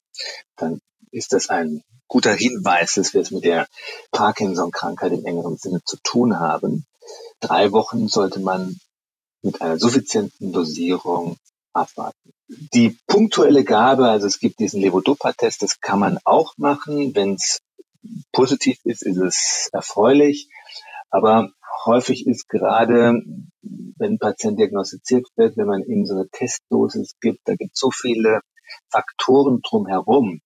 dann 0.57 0.81
ist 1.11 1.33
das 1.33 1.49
ein 1.49 1.83
guter 2.15 2.33
Hinweis, 2.33 2.95
dass 2.95 3.13
wir 3.13 3.23
es 3.23 3.33
mit 3.33 3.45
der 3.45 3.67
Parkinson-Krankheit 4.13 5.11
im 5.11 5.25
engeren 5.25 5.57
Sinne 5.57 5.83
zu 5.85 5.97
tun 6.05 6.39
haben. 6.39 6.87
Drei 7.41 7.73
Wochen 7.73 8.07
sollte 8.07 8.39
man 8.39 8.79
mit 9.43 9.61
einer 9.61 9.81
suffizienten 9.81 10.53
Dosierung 10.53 11.39
abwarten. 11.73 12.31
Die 12.73 12.97
punktuelle 13.09 13.65
Gabe, 13.65 14.09
also 14.09 14.29
es 14.29 14.39
gibt 14.39 14.61
diesen 14.61 14.81
Levodopa-Test, 14.81 15.63
das 15.63 15.81
kann 15.81 15.99
man 15.99 16.21
auch 16.23 16.53
machen. 16.57 17.17
Wenn 17.17 17.35
es 17.35 17.59
positiv 18.31 18.79
ist, 18.85 19.03
ist 19.03 19.19
es 19.19 19.69
erfreulich. 19.73 20.49
Aber 21.11 21.51
häufig 21.85 22.29
ist 22.29 22.49
gerade, 22.49 23.25
wenn 23.61 24.13
ein 24.13 24.19
Patient 24.21 24.57
diagnostiziert 24.57 25.27
wird, 25.35 25.57
wenn 25.57 25.67
man 25.67 25.83
ihm 25.83 26.07
so 26.07 26.15
eine 26.15 26.29
Testdosis 26.29 27.15
gibt, 27.21 27.41
da 27.47 27.57
gibt 27.57 27.73
es 27.75 27.81
so 27.81 27.91
viele 27.91 28.41
Faktoren 28.89 29.63
drumherum, 29.69 30.41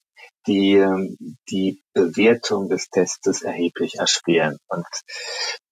die 0.48 1.16
die 1.48 1.82
Bewertung 1.92 2.68
des 2.68 2.88
Testes 2.88 3.42
erheblich 3.42 3.96
erschweren. 3.96 4.58
Und 4.66 4.86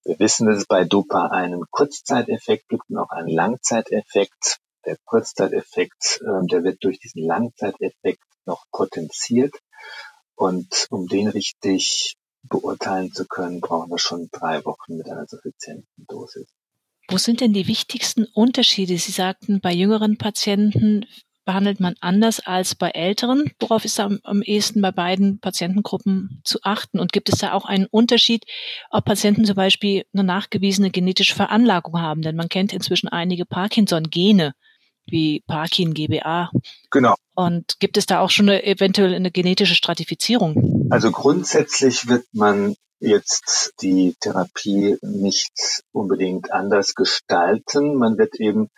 wir 0.04 0.18
wissen, 0.18 0.47
dass 0.47 0.59
es 0.59 0.66
bei 0.66 0.85
Dopa 0.85 1.28
einen 1.28 1.64
Kurzzeiteffekt 1.71 2.68
gibt 2.68 2.88
und 2.88 2.99
auch 2.99 3.11
einen 3.11 3.28
Langzeiteffekt. 3.28 4.59
Der 4.85 4.97
Kurzzeiteffekt, 5.04 6.21
äh, 6.23 6.47
der 6.47 6.62
wird 6.62 6.85
durch 6.85 7.00
diesen 7.00 7.23
Langzeiteffekt 7.25 8.23
noch 8.45 8.64
potenziert. 8.71 9.54
Und 10.37 10.87
um 10.90 11.09
den 11.09 11.28
richtig 11.28 12.14
beurteilen 12.42 13.12
zu 13.12 13.26
können, 13.26 13.61
brauchen 13.61 13.90
wir 13.90 13.99
schon 13.99 14.28
drei 14.30 14.64
Wochen 14.64 14.97
mit 14.97 15.09
einer 15.09 15.26
suffizienten 15.26 16.06
Dosis. 16.06 16.47
Wo 17.09 17.18
sind 17.18 17.40
denn 17.40 17.52
die 17.52 17.68
wichtigsten 17.68 18.25
Unterschiede? 18.25 18.99
Sie 18.99 19.12
sagten, 19.12 19.61
bei 19.61 19.73
jüngeren 19.73 20.18
Patienten 20.18 21.06
behandelt 21.47 21.81
man 21.81 21.95
anders 22.00 22.41
als 22.41 22.75
bei 22.75 22.91
älteren? 22.91 23.50
Worauf 23.59 23.87
ist 23.87 23.99
da 23.99 24.05
am, 24.05 24.21
am 24.25 24.43
ehesten 24.43 24.83
bei 24.83 24.91
beiden 24.91 25.38
Patientengruppen 25.41 26.43
zu 26.45 26.59
achten? 26.62 26.99
Und 27.00 27.12
gibt 27.15 27.31
es 27.31 27.38
da 27.38 27.53
auch 27.53 27.65
einen 27.65 27.87
Unterschied, 27.87 28.45
ob 28.91 29.07
Patienten 29.07 29.47
zum 29.47 29.55
Beispiel 29.55 30.05
eine 30.12 30.25
nachgewiesene 30.25 30.91
genetische 30.91 31.35
Veranlagung 31.35 32.03
haben? 32.03 32.21
Denn 32.21 32.37
man 32.37 32.50
kennt 32.50 32.75
inzwischen 32.75 33.09
einige 33.09 33.47
Parkinson-Gene 33.47 34.53
wie 35.07 35.43
Parkin 35.47 35.95
GBA. 35.95 36.50
Genau. 36.91 37.15
Und 37.35 37.79
gibt 37.79 37.97
es 37.97 38.07
da 38.07 38.21
auch 38.21 38.31
schon 38.31 38.49
eine, 38.49 38.65
eventuell 38.65 39.15
eine 39.15 39.31
genetische 39.31 39.76
Stratifizierung? 39.76 40.88
Also 40.91 41.12
grundsätzlich 41.12 42.09
wird 42.09 42.25
man 42.33 42.75
jetzt 42.99 43.73
die 43.83 44.17
Therapie 44.21 44.97
nicht 45.03 45.83
unbedingt 45.93 46.53
anders 46.53 46.95
gestalten. 46.95 47.95
Man 47.97 48.19
wird 48.19 48.41
eben 48.41 48.69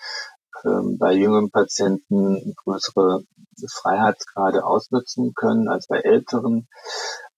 bei 0.63 1.13
jüngeren 1.13 1.51
Patienten 1.51 2.55
größere 2.57 3.23
Freiheitsgrade 3.71 4.65
ausnutzen 4.65 5.33
können 5.35 5.69
als 5.69 5.87
bei 5.87 5.99
älteren. 5.99 6.69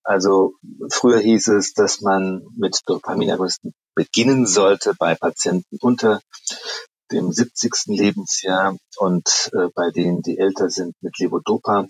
Also 0.02 0.54
früher 0.90 1.18
hieß 1.18 1.48
es, 1.48 1.72
dass 1.74 2.00
man 2.00 2.42
mit 2.56 2.80
Dopaminagonisten 2.86 3.74
beginnen 3.94 4.46
sollte 4.46 4.94
bei 4.98 5.14
Patienten 5.14 5.78
unter 5.80 6.20
dem 7.12 7.32
70. 7.32 7.86
Lebensjahr 7.86 8.76
und 8.98 9.50
äh, 9.52 9.68
bei 9.74 9.90
denen, 9.90 10.22
die 10.22 10.38
älter 10.38 10.70
sind, 10.70 10.94
mit 11.00 11.18
Levodopa. 11.18 11.86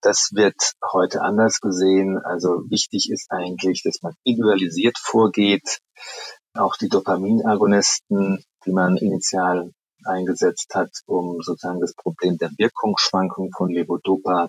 Das 0.00 0.30
wird 0.32 0.54
heute 0.92 1.22
anders 1.22 1.60
gesehen. 1.60 2.18
Also 2.18 2.70
wichtig 2.70 3.10
ist 3.10 3.30
eigentlich, 3.30 3.82
dass 3.82 4.00
man 4.02 4.14
individualisiert 4.22 4.96
vorgeht. 4.98 5.80
Auch 6.54 6.76
die 6.76 6.88
Dopaminagonisten, 6.88 8.44
die 8.64 8.72
man 8.72 8.96
initial 8.96 9.72
eingesetzt 10.04 10.74
hat, 10.74 10.90
um 11.06 11.40
sozusagen 11.42 11.80
das 11.80 11.94
Problem 11.94 12.38
der 12.38 12.50
Wirkungsschwankung 12.56 13.50
von 13.56 13.70
Levodopa 13.70 14.48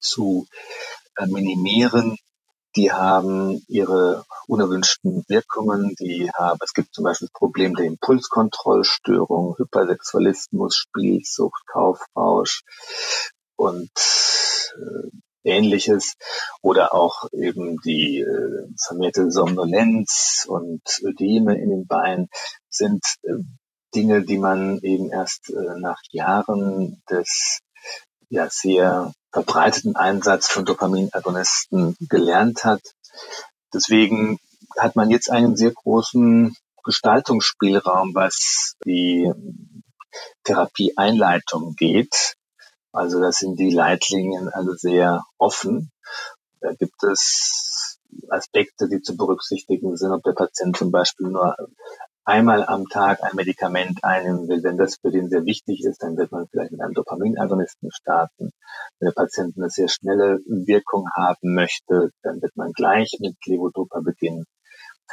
zu 0.00 0.46
äh, 1.16 1.26
minimieren. 1.26 2.16
Die 2.76 2.92
haben 2.92 3.64
ihre 3.68 4.24
unerwünschten 4.46 5.24
Wirkungen, 5.28 5.94
die 5.98 6.30
haben, 6.34 6.58
es 6.62 6.74
gibt 6.74 6.94
zum 6.94 7.04
Beispiel 7.04 7.28
das 7.28 7.38
Problem 7.38 7.74
der 7.74 7.86
Impulskontrollstörung, 7.86 9.56
Hypersexualismus, 9.56 10.76
Spielsucht, 10.76 11.62
Kaufrausch 11.66 12.64
und 13.56 13.90
äh, 14.76 15.08
ähnliches 15.46 16.16
oder 16.60 16.92
auch 16.92 17.30
eben 17.32 17.78
die 17.80 18.20
äh, 18.20 18.68
vermehrte 18.84 19.30
Somnolenz 19.30 20.44
und 20.46 20.82
Ödeme 21.02 21.58
in 21.58 21.70
den 21.70 21.86
Beinen 21.86 22.28
sind 22.68 23.02
Dinge, 23.96 24.22
die 24.22 24.38
man 24.38 24.78
eben 24.82 25.10
erst 25.10 25.50
äh, 25.50 25.78
nach 25.78 26.00
Jahren 26.10 27.02
des 27.10 27.60
ja 28.28 28.48
sehr 28.50 29.12
verbreiteten 29.32 29.96
Einsatz 29.96 30.48
von 30.48 30.64
Dopaminagonisten 30.64 31.96
gelernt 32.00 32.64
hat. 32.64 32.82
Deswegen 33.72 34.38
hat 34.78 34.96
man 34.96 35.10
jetzt 35.10 35.30
einen 35.30 35.56
sehr 35.56 35.72
großen 35.72 36.54
Gestaltungsspielraum, 36.84 38.14
was 38.14 38.74
die 38.84 39.32
Therapieeinleitung 40.44 41.74
geht. 41.76 42.34
Also 42.92 43.20
das 43.20 43.38
sind 43.38 43.58
die 43.58 43.70
Leitlinien 43.70 44.48
also 44.48 44.72
sehr 44.74 45.24
offen. 45.38 45.90
Da 46.60 46.72
gibt 46.74 47.02
es 47.02 47.98
Aspekte, 48.30 48.88
die 48.88 49.02
zu 49.02 49.16
berücksichtigen 49.16 49.96
sind, 49.96 50.12
ob 50.12 50.22
der 50.22 50.32
Patient 50.32 50.76
zum 50.76 50.90
Beispiel 50.90 51.28
nur 51.28 51.56
einmal 52.26 52.64
am 52.66 52.88
Tag 52.88 53.22
ein 53.22 53.36
Medikament 53.36 54.02
einnehmen 54.04 54.48
will, 54.48 54.62
wenn 54.62 54.76
das 54.76 54.96
für 54.96 55.10
den 55.10 55.30
sehr 55.30 55.44
wichtig 55.44 55.84
ist, 55.84 56.02
dann 56.02 56.16
wird 56.16 56.32
man 56.32 56.48
vielleicht 56.48 56.72
mit 56.72 56.80
einem 56.80 56.92
Dopaminagonisten 56.92 57.90
starten. 57.92 58.50
Wenn 58.98 59.06
der 59.06 59.12
Patient 59.12 59.56
eine 59.56 59.70
sehr 59.70 59.88
schnelle 59.88 60.40
Wirkung 60.46 61.08
haben 61.14 61.54
möchte, 61.54 62.10
dann 62.22 62.42
wird 62.42 62.56
man 62.56 62.72
gleich 62.72 63.16
mit 63.20 63.36
Levodopa 63.46 64.00
beginnen. 64.00 64.44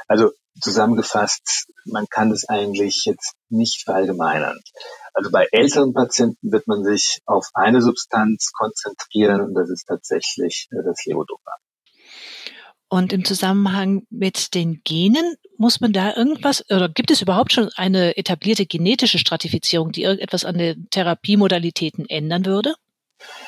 Also 0.08 0.32
zusammengefasst, 0.60 1.68
man 1.86 2.08
kann 2.10 2.32
es 2.32 2.50
eigentlich 2.50 3.04
jetzt 3.06 3.34
nicht 3.50 3.84
verallgemeinern. 3.84 4.60
Also 5.14 5.30
bei 5.32 5.48
älteren 5.52 5.94
Patienten 5.94 6.52
wird 6.52 6.68
man 6.68 6.84
sich 6.84 7.20
auf 7.26 7.48
eine 7.54 7.82
Substanz 7.82 8.52
konzentrieren 8.52 9.42
und 9.42 9.54
das 9.54 9.70
ist 9.70 9.86
tatsächlich 9.86 10.68
äh, 10.72 10.84
das 10.84 11.06
Levodopa. 11.06 11.58
Und 12.94 13.12
im 13.12 13.26
Zusammenhang 13.26 14.06
mit 14.12 14.54
den 14.54 14.84
Genen 14.84 15.34
muss 15.58 15.82
man 15.82 15.94
da 15.94 16.16
irgendwas 16.16 16.64
oder 16.70 16.90
gibt 16.90 17.10
es 17.10 17.24
überhaupt 17.24 17.52
schon 17.52 17.70
eine 17.76 18.18
etablierte 18.18 18.68
genetische 18.68 19.18
Stratifizierung, 19.18 19.92
die 19.92 20.04
irgendetwas 20.04 20.46
an 20.46 20.60
den 20.60 20.88
Therapiemodalitäten 20.92 22.08
ändern 22.08 22.46
würde? 22.46 22.76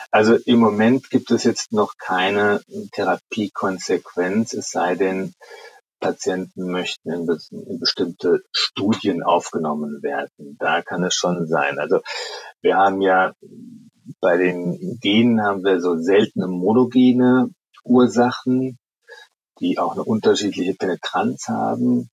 Also 0.09 0.33
im 0.33 0.57
Moment 0.57 1.11
gibt 1.11 1.29
es 1.29 1.43
jetzt 1.43 1.73
noch 1.73 1.93
keine 1.99 2.61
Therapiekonsequenz, 2.93 4.53
es 4.53 4.71
sei 4.71 4.95
denn, 4.95 5.35
Patienten 5.99 6.71
möchten 6.71 7.11
in, 7.11 7.27
bestimmte 7.79 8.41
Studien 8.51 9.21
aufgenommen 9.21 10.01
werden. 10.01 10.57
Da 10.57 10.81
kann 10.81 11.03
es 11.03 11.13
schon 11.13 11.45
sein. 11.45 11.77
Also 11.77 11.99
wir 12.61 12.77
haben 12.77 12.99
ja 12.99 13.33
bei 14.19 14.37
den 14.37 14.97
Genen 15.03 15.43
haben 15.43 15.63
wir 15.63 15.81
so 15.81 15.97
seltene 15.99 16.47
monogene 16.47 17.51
Ursachen, 17.83 18.79
die 19.59 19.79
auch 19.79 19.93
eine 19.93 20.03
unterschiedliche 20.03 20.73
Penetranz 20.73 21.47
haben. 21.47 22.09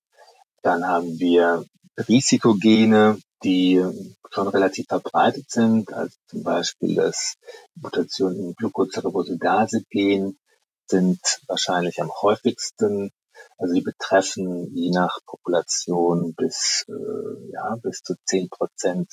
Dann 0.61 0.87
haben 0.87 1.19
wir 1.19 1.65
Risikogene, 1.97 3.19
die 3.43 3.83
schon 4.31 4.47
relativ 4.47 4.87
verbreitet 4.87 5.49
sind, 5.49 5.93
also 5.93 6.15
zum 6.27 6.43
Beispiel 6.43 6.95
das 6.95 7.35
Mutation 7.75 8.35
im 8.35 8.55
Glucocerebrosidase-Gen 8.55 10.37
sind 10.87 11.19
wahrscheinlich 11.47 12.01
am 12.01 12.11
häufigsten. 12.21 13.11
Also 13.57 13.75
die 13.75 13.81
betreffen 13.81 14.75
je 14.75 14.89
nach 14.89 15.19
Population 15.25 16.33
bis, 16.33 16.85
äh, 16.87 17.51
ja, 17.51 17.75
bis 17.81 18.01
zu 18.01 18.15
zehn 18.25 18.49
Prozent 18.49 19.09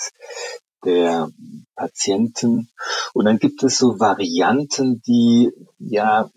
der 0.84 1.30
Patienten. 1.74 2.70
Und 3.12 3.24
dann 3.26 3.38
gibt 3.38 3.62
es 3.62 3.78
so 3.78 4.00
Varianten, 4.00 5.02
die 5.02 5.52
ja 5.78 6.30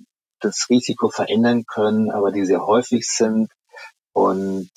das 0.44 0.68
Risiko 0.70 1.10
verändern 1.10 1.66
können, 1.66 2.12
aber 2.12 2.32
die 2.32 2.46
sehr 2.46 2.66
häufig 2.66 3.08
sind 3.08 3.52
und 4.14 4.70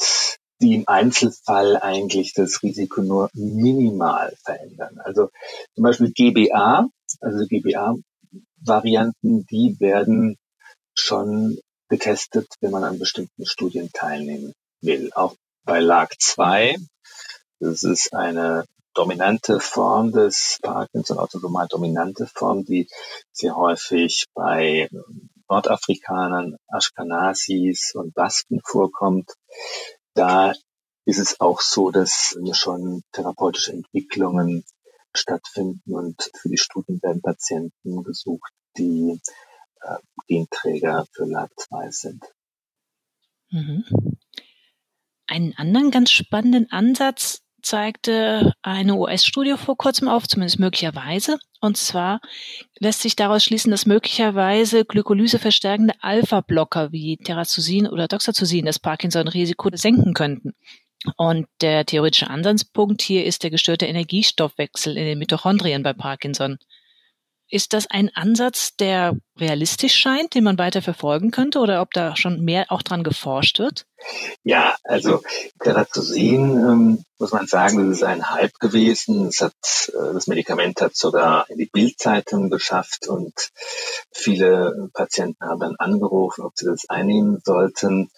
die 0.60 0.74
im 0.74 0.84
Einzelfall 0.86 1.76
eigentlich 1.76 2.32
das 2.32 2.62
Risiko 2.62 3.02
nur 3.02 3.28
minimal 3.34 4.34
verändern. 4.42 4.98
Also 5.04 5.30
zum 5.74 5.84
Beispiel 5.84 6.12
GBA, 6.12 6.88
also 7.20 7.46
GBA-Varianten, 7.46 9.44
die 9.46 9.76
werden 9.78 10.36
schon 10.94 11.58
getestet, 11.88 12.48
wenn 12.60 12.70
man 12.70 12.84
an 12.84 12.98
bestimmten 12.98 13.44
Studien 13.44 13.90
teilnehmen 13.92 14.54
will. 14.80 15.10
Auch 15.14 15.34
bei 15.64 15.80
LAG2, 15.80 16.76
das 17.60 17.82
ist 17.82 18.14
eine 18.14 18.64
dominante 18.94 19.60
Form 19.60 20.12
des 20.12 20.58
Parkinson, 20.62 21.18
autosomal 21.18 21.68
dominante 21.68 22.26
Form, 22.26 22.64
die 22.64 22.88
sehr 23.32 23.56
häufig 23.56 24.24
bei 24.34 24.88
Nordafrikanern, 25.48 26.56
Ashkenazis 26.68 27.92
und 27.94 28.14
Basken 28.14 28.60
vorkommt, 28.64 29.32
da 30.14 30.52
ist 31.04 31.18
es 31.18 31.40
auch 31.40 31.60
so, 31.60 31.90
dass 31.90 32.36
schon 32.52 33.02
therapeutische 33.12 33.72
Entwicklungen 33.72 34.64
stattfinden 35.14 35.94
und 35.94 36.30
für 36.36 36.48
die 36.48 36.58
Studien 36.58 37.00
werden 37.02 37.22
Patienten 37.22 38.02
gesucht, 38.02 38.52
die 38.76 39.20
äh, 39.80 39.96
Genträger 40.26 41.06
für 41.12 41.24
LAG2 41.24 41.92
sind. 41.92 42.24
Mhm. 43.50 43.84
Einen 45.26 45.54
anderen 45.54 45.90
ganz 45.90 46.10
spannenden 46.10 46.70
Ansatz 46.70 47.42
zeigte 47.66 48.52
eine 48.62 48.94
US-Studie 48.94 49.56
vor 49.56 49.76
kurzem 49.76 50.08
auf, 50.08 50.28
zumindest 50.28 50.60
möglicherweise. 50.60 51.38
Und 51.60 51.76
zwar 51.76 52.20
lässt 52.78 53.02
sich 53.02 53.16
daraus 53.16 53.42
schließen, 53.42 53.70
dass 53.70 53.86
möglicherweise 53.86 54.84
Glykolyse 54.84 55.38
verstärkende 55.38 55.94
Alpha-Blocker 56.00 56.92
wie 56.92 57.16
Terrazosin 57.16 57.88
oder 57.88 58.06
Doxazosin 58.06 58.66
das 58.66 58.78
Parkinson-Risiko 58.78 59.70
senken 59.72 60.14
könnten. 60.14 60.54
Und 61.16 61.46
der 61.60 61.84
theoretische 61.84 62.30
Ansatzpunkt 62.30 63.02
hier 63.02 63.24
ist 63.24 63.42
der 63.42 63.50
gestörte 63.50 63.86
Energiestoffwechsel 63.86 64.96
in 64.96 65.04
den 65.04 65.18
Mitochondrien 65.18 65.82
bei 65.82 65.92
Parkinson. 65.92 66.58
Ist 67.48 67.72
das 67.74 67.86
ein 67.88 68.10
Ansatz, 68.14 68.74
der 68.76 69.16
realistisch 69.38 69.94
scheint, 69.94 70.34
den 70.34 70.42
man 70.42 70.58
weiter 70.58 70.82
verfolgen 70.82 71.30
könnte 71.30 71.60
oder 71.60 71.80
ob 71.80 71.92
da 71.92 72.16
schon 72.16 72.44
mehr 72.44 72.66
auch 72.70 72.82
dran 72.82 73.04
geforscht 73.04 73.60
wird? 73.60 73.86
Ja, 74.42 74.76
also 74.82 75.22
Terazocin, 75.62 76.56
ähm, 76.56 77.04
muss 77.18 77.32
man 77.32 77.46
sagen, 77.46 77.88
das 77.88 77.98
ist 77.98 78.02
ein 78.02 78.30
Hype 78.30 78.58
gewesen. 78.58 79.28
Es 79.28 79.40
hat, 79.40 79.54
äh, 79.88 80.12
das 80.12 80.26
Medikament 80.26 80.80
hat 80.80 80.96
sogar 80.96 81.48
in 81.48 81.58
die 81.58 81.70
Bildzeitung 81.72 82.50
geschafft 82.50 83.06
und 83.06 83.32
viele 84.12 84.90
Patienten 84.92 85.44
haben 85.44 85.60
dann 85.60 85.76
angerufen, 85.78 86.44
ob 86.44 86.52
sie 86.56 86.66
das 86.66 86.88
einnehmen 86.88 87.40
sollten 87.44 88.10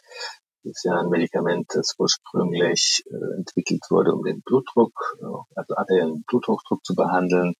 ist 0.63 0.85
ja 0.85 0.99
ein 0.99 1.09
Medikament, 1.09 1.67
das 1.75 1.95
ursprünglich 1.99 3.03
äh, 3.07 3.37
entwickelt 3.37 3.83
wurde, 3.91 4.13
um 4.13 4.25
den 4.25 4.43
Blutdruck, 4.43 4.93
äh, 5.21 5.25
also 5.55 5.77
arteriellen 5.77 6.25
Bluthochdruck 6.27 6.85
zu 6.85 6.95
behandeln 6.95 7.55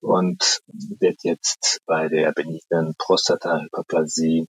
und 0.00 0.60
wird 0.66 1.18
jetzt 1.22 1.80
bei 1.86 2.08
der 2.08 2.32
benignen 2.32 2.94
Prostatahyperplasie 2.98 4.46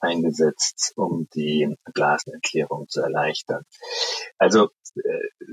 eingesetzt, 0.00 0.92
um 0.96 1.28
die 1.34 1.74
Blasenentleerung 1.94 2.88
zu 2.88 3.00
erleichtern. 3.00 3.64
Also 4.38 4.70
äh, 4.96 5.00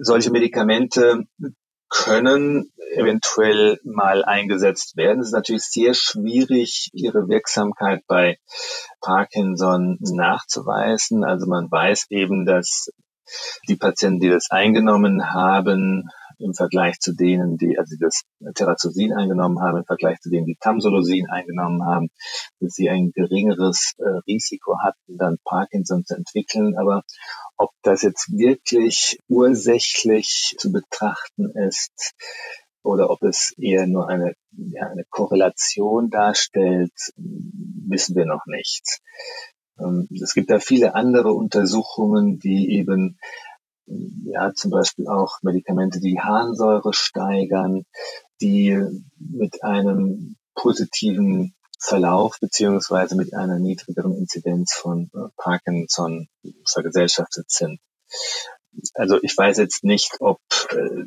solche 0.02 0.32
Medikamente 0.32 1.26
können 1.90 2.72
eventuell 2.92 3.80
mal 3.84 4.24
eingesetzt 4.24 4.96
werden. 4.96 5.22
Es 5.22 5.28
ist 5.28 5.34
natürlich 5.34 5.64
sehr 5.64 5.94
schwierig, 5.94 6.90
ihre 6.94 7.28
Wirksamkeit 7.28 8.04
bei 8.08 8.38
Parkinson 9.02 9.98
nachzuweisen. 10.00 11.24
Also 11.24 11.48
man 11.48 11.72
weiß 11.72 12.08
eben, 12.10 12.46
dass 12.46 12.92
die 13.68 13.76
Patienten, 13.76 14.20
die 14.20 14.30
das 14.30 14.50
eingenommen 14.50 15.34
haben, 15.34 16.10
im 16.40 16.54
Vergleich 16.54 17.00
zu 17.00 17.14
denen, 17.14 17.58
die 17.58 17.78
also 17.78 17.96
das 18.00 18.24
Terrazosin 18.56 19.14
eingenommen 19.14 19.62
haben, 19.62 19.80
im 19.80 19.86
Vergleich 19.86 20.20
zu 20.22 20.30
denen, 20.30 20.46
die 20.46 20.58
Tamsulosin 20.60 21.30
eingenommen 21.30 21.86
haben, 21.86 22.10
dass 22.60 22.74
sie 22.74 22.90
ein 22.90 23.12
geringeres 23.12 23.94
äh, 23.98 24.08
Risiko 24.26 24.78
hatten, 24.82 25.18
dann 25.18 25.38
Parkinson 25.44 26.06
zu 26.06 26.16
entwickeln. 26.16 26.78
Aber 26.78 27.04
ob 27.58 27.72
das 27.84 28.04
jetzt 28.04 28.32
wirklich 28.32 29.20
ursächlich 29.28 30.56
zu 30.58 30.72
betrachten 30.72 31.52
ist 31.68 32.14
oder 32.84 33.10
ob 33.10 33.24
es 33.24 33.54
eher 33.58 33.88
nur 33.88 34.08
eine, 34.10 34.34
ja, 34.52 34.88
eine 34.88 35.04
Korrelation 35.10 36.10
darstellt, 36.10 36.94
wissen 37.16 38.16
wir 38.16 38.26
noch 38.26 38.46
nicht. 38.46 39.00
Ähm, 39.80 40.08
es 40.22 40.34
gibt 40.34 40.50
da 40.50 40.60
viele 40.60 40.96
andere 40.96 41.34
Untersuchungen, 41.34 42.40
die 42.40 42.76
eben 42.78 43.18
ja 44.24 44.54
zum 44.54 44.72
Beispiel 44.72 45.08
auch 45.08 45.40
Medikamente, 45.42 46.00
die 46.00 46.20
Harnsäure 46.20 46.94
steigern, 46.94 47.86
die 48.42 48.80
mit 49.18 49.64
einem 49.64 50.36
positiven 50.56 51.56
Verlauf 51.80 52.38
beziehungsweise 52.40 53.16
mit 53.16 53.34
einer 53.34 53.58
niedrigeren 53.58 54.14
Inzidenz 54.14 54.74
von 54.74 55.10
äh, 55.14 55.30
Parkinson 55.38 56.28
vergesellschaftet 56.66 57.50
sind. 57.50 57.80
Also 58.94 59.18
ich 59.22 59.36
weiß 59.36 59.58
jetzt 59.58 59.84
nicht, 59.84 60.18
ob 60.20 60.40
äh, 60.72 61.06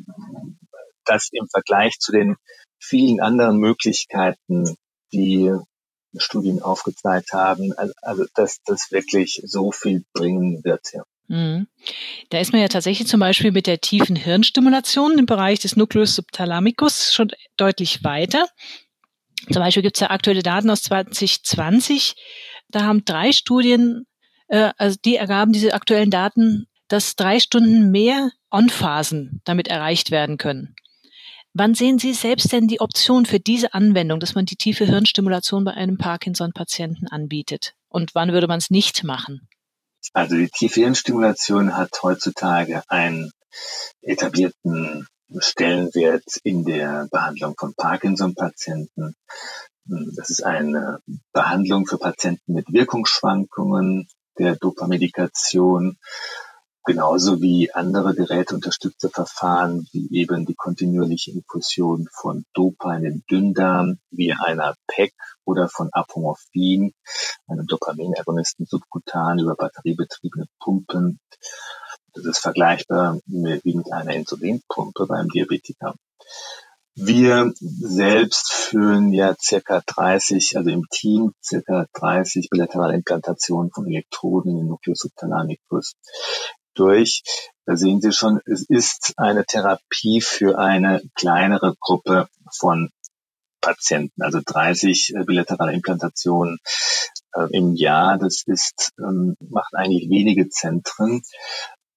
das 1.05 1.29
im 1.31 1.47
Vergleich 1.49 1.99
zu 1.99 2.11
den 2.11 2.35
vielen 2.79 3.21
anderen 3.21 3.57
Möglichkeiten, 3.57 4.75
die 5.11 5.51
Studien 6.17 6.61
aufgezeigt 6.61 7.33
haben, 7.33 7.73
also 8.01 8.25
dass 8.35 8.59
das 8.65 8.91
wirklich 8.91 9.41
so 9.45 9.71
viel 9.71 10.03
bringen 10.13 10.63
wird. 10.63 10.93
Ja. 10.93 11.03
Mhm. 11.27 11.67
Da 12.29 12.39
ist 12.39 12.51
man 12.51 12.61
ja 12.61 12.67
tatsächlich 12.67 13.07
zum 13.07 13.19
Beispiel 13.19 13.51
mit 13.51 13.67
der 13.67 13.79
tiefen 13.79 14.15
Hirnstimulation 14.15 15.17
im 15.17 15.25
Bereich 15.25 15.59
des 15.59 15.75
Nucleus 15.75 16.15
subthalamicus 16.15 17.13
schon 17.13 17.31
deutlich 17.57 18.03
weiter. 18.03 18.47
Zum 19.51 19.61
Beispiel 19.61 19.83
gibt 19.83 19.97
es 19.97 20.01
ja 20.01 20.09
aktuelle 20.09 20.43
Daten 20.43 20.69
aus 20.69 20.83
2020. 20.83 22.15
Da 22.69 22.81
haben 22.83 23.05
drei 23.05 23.31
Studien, 23.31 24.05
äh, 24.47 24.71
also 24.77 24.97
die 25.03 25.15
ergaben 25.15 25.53
diese 25.53 25.73
aktuellen 25.73 26.11
Daten, 26.11 26.67
dass 26.87 27.15
drei 27.15 27.39
Stunden 27.39 27.91
mehr 27.91 28.31
On-Phasen 28.51 29.41
damit 29.45 29.67
erreicht 29.67 30.11
werden 30.11 30.37
können. 30.37 30.75
Wann 31.55 31.75
sehen 31.75 31.99
Sie 31.99 32.13
selbst 32.13 32.51
denn 32.51 32.67
die 32.67 32.81
Option 32.81 33.27
für 33.27 33.39
diese 33.39 33.75
Anwendung, 33.75 34.19
dass 34.19 34.33
man 34.33 34.45
die 34.45 34.55
tiefe 34.55 34.85
Hirnstimulation 34.85 35.63
bei 35.63 35.71
einem 35.71 35.99
Parkinson-Patienten 35.99 37.07
anbietet? 37.07 37.75
Und 37.89 38.15
wann 38.15 38.31
würde 38.31 38.47
man 38.47 38.57
es 38.57 38.71
nicht 38.71 39.03
machen? 39.03 39.47
Also 40.13 40.35
die 40.35 40.49
tiefe 40.49 40.81
Hirnstimulation 40.81 41.77
hat 41.77 41.91
heutzutage 42.01 42.81
einen 42.87 43.31
etablierten 44.01 45.07
Stellenwert 45.37 46.23
in 46.43 46.65
der 46.65 47.07
Behandlung 47.11 47.53
von 47.57 47.75
Parkinson-Patienten. 47.75 49.15
Das 49.85 50.31
ist 50.31 50.43
eine 50.43 50.99
Behandlung 51.33 51.85
für 51.85 51.99
Patienten 51.99 52.53
mit 52.53 52.65
Wirkungsschwankungen 52.73 54.07
der 54.39 54.55
Dopamedikation 54.55 55.97
genauso 56.83 57.41
wie 57.41 57.73
andere 57.73 58.13
geräteunterstützte 58.13 59.09
Verfahren, 59.09 59.87
wie 59.91 60.07
eben 60.11 60.45
die 60.45 60.55
kontinuierliche 60.55 61.31
Infusion 61.31 62.07
von 62.11 62.45
Dopa 62.53 62.95
in 62.95 63.03
den 63.03 63.23
Dünndarm, 63.29 63.99
wie 64.11 64.33
einer 64.33 64.75
PEC 64.87 65.13
oder 65.45 65.69
von 65.69 65.89
Apomorphin, 65.91 66.93
einem 67.47 67.67
Dopaminergonisten 67.67 68.65
subkutan 68.65 69.39
über 69.39 69.55
batteriebetriebene 69.55 70.47
Pumpen. 70.59 71.19
Das 72.13 72.25
ist 72.25 72.39
vergleichbar 72.39 73.19
mit, 73.25 73.63
wie 73.65 73.75
mit 73.75 73.91
einer 73.91 74.13
Insulinpumpe 74.13 75.07
beim 75.07 75.29
Diabetiker. 75.29 75.95
Wir 76.95 77.51
selbst 77.59 78.53
führen 78.53 79.13
ja 79.13 79.35
circa 79.41 79.81
30, 79.83 80.57
also 80.57 80.69
im 80.69 80.85
Team 80.91 81.33
circa 81.43 81.87
30 81.93 82.49
bilaterale 82.51 82.93
Implantationen 82.93 83.71
von 83.71 83.87
Elektroden 83.87 84.51
in 84.51 84.57
den 84.57 84.67
Nucleus 84.67 84.99
subthalamicus 84.99 85.95
durch. 86.73 87.23
Da 87.65 87.75
sehen 87.77 88.01
Sie 88.01 88.11
schon, 88.11 88.41
es 88.45 88.65
ist 88.67 89.13
eine 89.17 89.45
Therapie 89.45 90.21
für 90.21 90.59
eine 90.59 91.01
kleinere 91.15 91.75
Gruppe 91.79 92.27
von 92.51 92.89
Patienten, 93.61 94.21
also 94.21 94.41
30 94.45 95.13
äh, 95.15 95.23
bilaterale 95.23 95.73
Implantationen 95.73 96.59
äh, 97.33 97.47
im 97.51 97.75
Jahr. 97.75 98.17
Das 98.17 98.43
ist, 98.45 98.91
ähm, 98.99 99.35
macht 99.39 99.73
eigentlich 99.73 100.09
wenige 100.09 100.49
Zentren. 100.49 101.21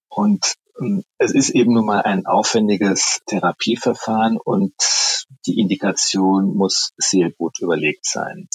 Und 0.08 0.54
ähm, 0.80 1.02
es 1.18 1.34
ist 1.34 1.50
eben 1.50 1.74
nun 1.74 1.86
mal 1.86 2.02
ein 2.02 2.26
aufwendiges 2.26 3.20
Therapieverfahren 3.26 4.38
und 4.38 4.74
die 5.46 5.58
Indikation 5.58 6.54
muss 6.56 6.92
sehr 6.96 7.30
gut 7.32 7.58
überlegt 7.60 8.06
sein. 8.06 8.48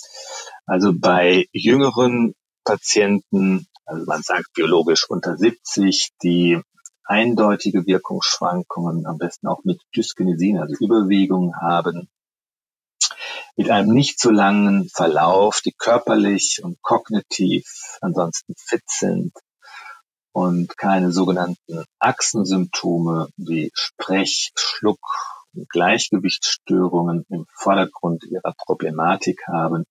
Also 0.65 0.93
bei 0.97 1.47
jüngeren 1.51 2.33
Patienten 2.63 3.67
also 3.91 4.05
man 4.05 4.21
sagt 4.21 4.53
biologisch 4.53 5.09
unter 5.09 5.37
70, 5.37 6.11
die 6.23 6.61
eindeutige 7.03 7.85
Wirkungsschwankungen, 7.85 9.05
am 9.05 9.17
besten 9.17 9.47
auch 9.47 9.63
mit 9.65 9.81
Dyskinesin, 9.95 10.59
also 10.59 10.75
Überwiegung 10.79 11.55
haben, 11.59 12.09
mit 13.57 13.69
einem 13.69 13.93
nicht 13.93 14.19
so 14.19 14.31
langen 14.31 14.87
Verlauf, 14.87 15.59
die 15.59 15.73
körperlich 15.77 16.61
und 16.63 16.81
kognitiv 16.81 17.65
ansonsten 17.99 18.53
fit 18.55 18.83
sind 18.87 19.33
und 20.31 20.77
keine 20.77 21.11
sogenannten 21.11 21.83
Achsensymptome 21.99 23.27
wie 23.35 23.71
Sprech-, 23.73 24.51
Schluck- 24.55 24.99
und 25.53 25.69
Gleichgewichtsstörungen 25.69 27.25
im 27.27 27.45
Vordergrund 27.53 28.23
ihrer 28.23 28.53
Problematik 28.57 29.41
haben, 29.47 29.83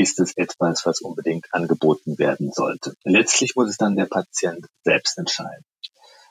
ist 0.00 0.18
es 0.18 0.36
etwas, 0.36 0.86
was 0.86 1.02
unbedingt 1.02 1.46
angeboten 1.52 2.18
werden 2.18 2.52
sollte. 2.52 2.94
Letztlich 3.04 3.54
muss 3.54 3.68
es 3.68 3.76
dann 3.76 3.96
der 3.96 4.06
Patient 4.06 4.66
selbst 4.82 5.18
entscheiden. 5.18 5.64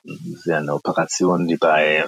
Es 0.04 0.40
ist 0.40 0.46
ja 0.46 0.58
eine 0.58 0.74
Operation, 0.74 1.48
die 1.48 1.58
bei 1.58 2.08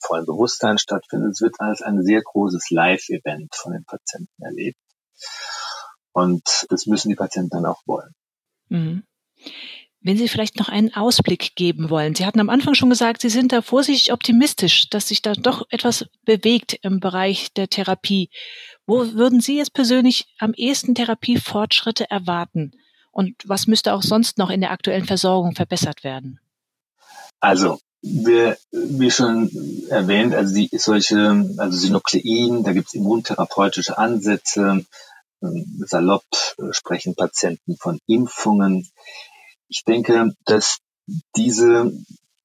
vollem 0.00 0.26
Bewusstsein 0.26 0.78
stattfindet. 0.78 1.32
Es 1.32 1.40
wird 1.40 1.56
als 1.58 1.82
ein 1.82 2.04
sehr 2.04 2.22
großes 2.22 2.70
Live-Event 2.70 3.54
von 3.54 3.72
den 3.72 3.84
Patienten 3.84 4.42
erlebt. 4.42 4.78
Und 6.12 6.66
das 6.68 6.86
müssen 6.86 7.08
die 7.08 7.16
Patienten 7.16 7.50
dann 7.50 7.66
auch 7.66 7.82
wollen. 7.86 8.12
Mhm. 8.68 9.02
Wenn 10.02 10.16
Sie 10.16 10.28
vielleicht 10.28 10.58
noch 10.58 10.70
einen 10.70 10.94
Ausblick 10.94 11.54
geben 11.56 11.90
wollen. 11.90 12.14
Sie 12.14 12.24
hatten 12.24 12.40
am 12.40 12.48
Anfang 12.48 12.74
schon 12.74 12.88
gesagt, 12.88 13.20
Sie 13.20 13.28
sind 13.28 13.52
da 13.52 13.60
vorsichtig 13.60 14.12
optimistisch, 14.12 14.88
dass 14.88 15.08
sich 15.08 15.20
da 15.20 15.34
doch 15.34 15.66
etwas 15.68 16.06
bewegt 16.24 16.78
im 16.82 17.00
Bereich 17.00 17.52
der 17.52 17.68
Therapie. 17.68 18.30
Wo 18.90 19.14
würden 19.14 19.40
Sie 19.40 19.56
jetzt 19.56 19.72
persönlich 19.72 20.34
am 20.40 20.52
ehesten 20.52 20.96
Therapiefortschritte 20.96 22.10
erwarten? 22.10 22.72
Und 23.12 23.36
was 23.44 23.68
müsste 23.68 23.94
auch 23.94 24.02
sonst 24.02 24.36
noch 24.36 24.50
in 24.50 24.60
der 24.60 24.72
aktuellen 24.72 25.04
Versorgung 25.04 25.54
verbessert 25.54 26.02
werden? 26.02 26.40
Also, 27.38 27.78
wir, 28.02 28.58
wie 28.72 29.12
schon 29.12 29.48
erwähnt, 29.90 30.34
also 30.34 30.52
die 30.52 30.76
solche, 30.76 31.48
also 31.56 31.78
Synuklein, 31.78 32.64
da 32.64 32.72
gibt 32.72 32.88
es 32.88 32.94
immuntherapeutische 32.94 33.96
Ansätze. 33.96 34.84
Salopp 35.40 36.26
äh, 36.58 36.72
sprechen 36.72 37.14
Patienten 37.14 37.76
von 37.76 38.00
Impfungen. 38.08 38.88
Ich 39.68 39.84
denke, 39.84 40.34
dass 40.46 40.78
diese 41.36 41.92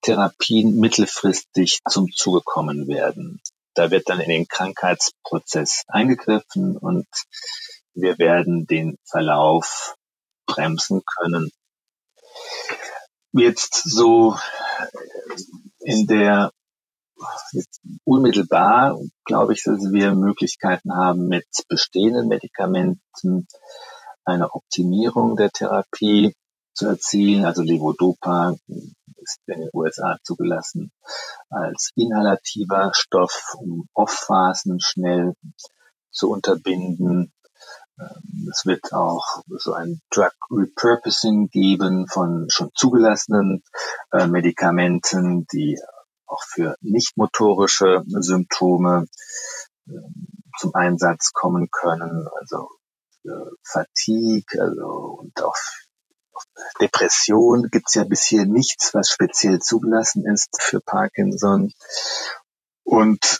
Therapien 0.03 0.79
mittelfristig 0.79 1.79
zum 1.89 2.11
Zuge 2.11 2.41
kommen 2.45 2.87
werden. 2.87 3.41
Da 3.75 3.91
wird 3.91 4.09
dann 4.09 4.21
in 4.21 4.29
den 4.29 4.47
Krankheitsprozess 4.47 5.83
eingegriffen 5.87 6.77
und 6.77 7.07
wir 7.93 8.17
werden 8.17 8.65
den 8.65 8.97
Verlauf 9.03 9.95
bremsen 10.47 11.01
können. 11.05 11.51
Jetzt 13.33 13.83
so 13.83 14.37
in 15.79 16.07
der 16.07 16.51
unmittelbar 18.03 18.97
glaube 19.25 19.53
ich, 19.53 19.63
dass 19.63 19.91
wir 19.91 20.13
Möglichkeiten 20.13 20.93
haben, 20.95 21.27
mit 21.27 21.45
bestehenden 21.67 22.27
Medikamenten 22.27 23.47
eine 24.25 24.53
Optimierung 24.53 25.35
der 25.35 25.51
Therapie 25.51 26.33
zu 26.73 26.87
erzielen. 26.87 27.45
Also 27.45 27.61
Levodopa 27.61 28.55
ist 29.25 29.39
in 29.47 29.61
den 29.61 29.69
USA 29.73 30.17
zugelassen 30.23 30.91
als 31.49 31.91
inhalativer 31.95 32.91
Stoff, 32.93 33.55
um 33.57 33.87
Off-Phasen 33.93 34.79
schnell 34.79 35.33
zu 36.11 36.29
unterbinden. 36.29 37.33
Ähm, 37.99 38.49
es 38.51 38.65
wird 38.65 38.93
auch 38.93 39.43
so 39.57 39.73
ein 39.73 40.01
Drug 40.11 40.33
Repurposing 40.51 41.49
geben 41.49 42.07
von 42.07 42.47
schon 42.49 42.69
zugelassenen 42.75 43.63
äh, 44.11 44.27
Medikamenten, 44.27 45.47
die 45.47 45.79
auch 46.27 46.43
für 46.43 46.75
nicht-motorische 46.81 48.03
Symptome 48.07 49.07
äh, 49.87 49.91
zum 50.59 50.73
Einsatz 50.75 51.31
kommen 51.33 51.69
können, 51.69 52.27
also 52.39 52.69
Fatigue 53.63 54.61
also, 54.61 55.17
und 55.19 55.41
auch 55.41 55.55
Depression 56.81 57.69
gibt 57.69 57.87
es 57.87 57.95
ja 57.95 58.03
bisher 58.03 58.45
nichts, 58.45 58.93
was 58.93 59.09
speziell 59.09 59.59
zugelassen 59.59 60.25
ist 60.25 60.61
für 60.61 60.79
Parkinson. 60.79 61.71
Und 62.83 63.39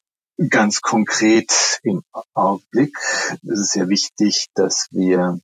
ganz 0.50 0.82
konkret 0.82 1.80
im 1.84 2.04
Augenblick 2.34 2.98
ist 3.44 3.60
es 3.60 3.68
sehr 3.70 3.90
wichtig, 3.90 4.48
dass 4.54 4.88
wir 4.92 5.40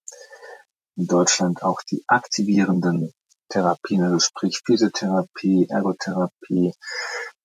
in 0.96 1.08
Deutschland 1.08 1.64
auch 1.64 1.82
die 1.84 2.04
aktivierenden 2.08 3.14
Therapien, 3.50 4.04
also 4.04 4.20
sprich 4.20 4.62
Physiotherapie, 4.66 5.68
Ergotherapie, 5.70 6.74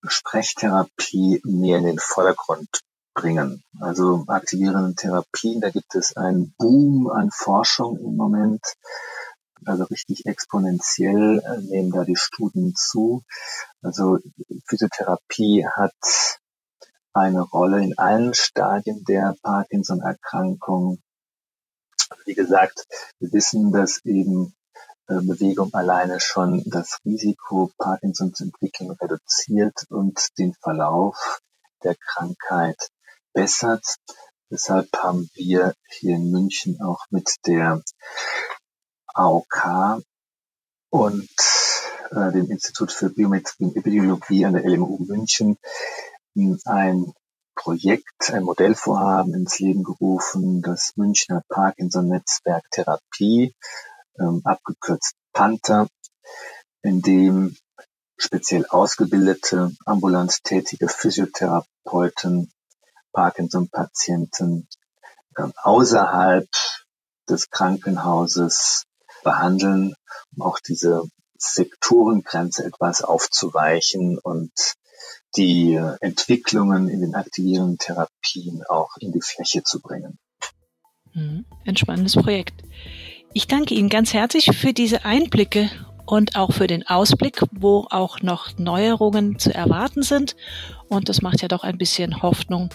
Sprechtherapie 0.06 1.40
mehr 1.44 1.78
in 1.78 1.84
den 1.84 1.98
Vordergrund 1.98 2.68
bringen. 3.14 3.64
Also 3.80 4.24
aktivierende 4.28 4.94
Therapien, 4.94 5.60
da 5.60 5.70
gibt 5.70 5.94
es 5.94 6.16
einen 6.16 6.54
Boom 6.58 7.08
an 7.08 7.30
Forschung 7.32 7.98
im 7.98 8.16
Moment 8.16 8.62
also 9.66 9.84
richtig 9.84 10.26
exponentiell 10.26 11.40
äh, 11.44 11.60
nehmen 11.60 11.90
da 11.90 12.04
die 12.04 12.16
Studien 12.16 12.74
zu. 12.74 13.24
Also 13.82 14.18
Physiotherapie 14.66 15.66
hat 15.66 16.38
eine 17.12 17.42
Rolle 17.42 17.82
in 17.82 17.98
allen 17.98 18.34
Stadien 18.34 19.04
der 19.04 19.34
Parkinson-Erkrankung. 19.42 21.00
Wie 22.24 22.34
gesagt, 22.34 22.86
wir 23.18 23.32
wissen, 23.32 23.72
dass 23.72 24.04
eben 24.04 24.54
äh, 25.08 25.14
Bewegung 25.14 25.72
alleine 25.72 26.20
schon 26.20 26.62
das 26.66 26.98
Risiko, 27.04 27.70
Parkinson 27.78 28.34
zu 28.34 28.44
entwickeln, 28.44 28.90
reduziert 28.90 29.84
und 29.88 30.28
den 30.38 30.54
Verlauf 30.54 31.40
der 31.82 31.96
Krankheit 31.96 32.90
bessert. 33.32 33.96
Deshalb 34.50 34.88
haben 34.96 35.28
wir 35.34 35.74
hier 35.88 36.16
in 36.16 36.30
München 36.30 36.80
auch 36.80 37.04
mit 37.10 37.34
der 37.46 37.82
AOK 39.16 40.02
und 40.90 41.28
äh, 42.10 42.32
dem 42.32 42.50
Institut 42.50 42.92
für 42.92 43.10
Biometrie 43.10 43.64
und 43.64 43.76
Epidemiologie 43.76 44.44
an 44.44 44.52
der 44.54 44.64
LMU 44.64 44.98
München 45.06 45.58
ein 46.64 47.12
Projekt, 47.54 48.30
ein 48.30 48.44
Modellvorhaben 48.44 49.32
ins 49.34 49.58
Leben 49.58 49.82
gerufen, 49.82 50.60
das 50.60 50.92
Münchner 50.96 51.42
Parkinson-Netzwerk 51.48 52.64
Therapie, 52.70 53.54
ähm, 54.18 54.42
abgekürzt 54.44 55.14
Panther, 55.32 55.88
in 56.82 57.00
dem 57.00 57.56
speziell 58.18 58.66
ausgebildete, 58.66 59.72
ambulant 59.84 60.44
tätige 60.44 60.88
Physiotherapeuten, 60.88 62.52
Parkinson-Patienten 63.12 64.68
äh, 65.36 65.48
außerhalb 65.56 66.48
des 67.28 67.50
Krankenhauses 67.50 68.84
behandeln, 69.26 69.94
um 70.34 70.42
auch 70.42 70.60
diese 70.60 71.02
Sektorengrenze 71.36 72.64
etwas 72.64 73.02
aufzuweichen 73.02 74.18
und 74.18 74.52
die 75.36 75.74
Entwicklungen 76.00 76.88
in 76.88 77.00
den 77.02 77.14
aktivierenden 77.14 77.76
Therapien 77.76 78.62
auch 78.68 78.96
in 79.00 79.12
die 79.12 79.20
Fläche 79.20 79.62
zu 79.64 79.80
bringen. 79.80 80.18
Mhm. 81.12 81.44
Ein 81.66 81.76
spannendes 81.76 82.14
Projekt. 82.14 82.62
Ich 83.34 83.48
danke 83.48 83.74
Ihnen 83.74 83.90
ganz 83.90 84.14
herzlich 84.14 84.56
für 84.56 84.72
diese 84.72 85.04
Einblicke 85.04 85.70
und 86.06 86.36
auch 86.36 86.52
für 86.52 86.68
den 86.68 86.86
Ausblick, 86.86 87.42
wo 87.50 87.86
auch 87.90 88.22
noch 88.22 88.56
Neuerungen 88.58 89.38
zu 89.38 89.52
erwarten 89.52 90.02
sind. 90.02 90.36
Und 90.88 91.08
das 91.08 91.20
macht 91.20 91.42
ja 91.42 91.48
doch 91.48 91.64
ein 91.64 91.76
bisschen 91.76 92.22
Hoffnung, 92.22 92.70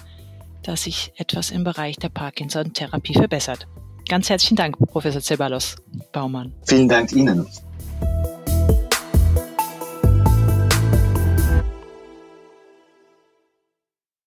dass 0.63 0.83
sich 0.83 1.13
etwas 1.15 1.49
im 1.49 1.63
Bereich 1.63 1.95
der 1.95 2.09
Parkinson-Therapie 2.09 3.13
verbessert. 3.13 3.67
Ganz 4.07 4.29
herzlichen 4.29 4.55
Dank, 4.55 4.77
Professor 4.77 5.21
Zeballos 5.21 5.75
Baumann. 6.11 6.53
Vielen 6.65 6.89
Dank 6.89 7.11
Ihnen. 7.13 7.47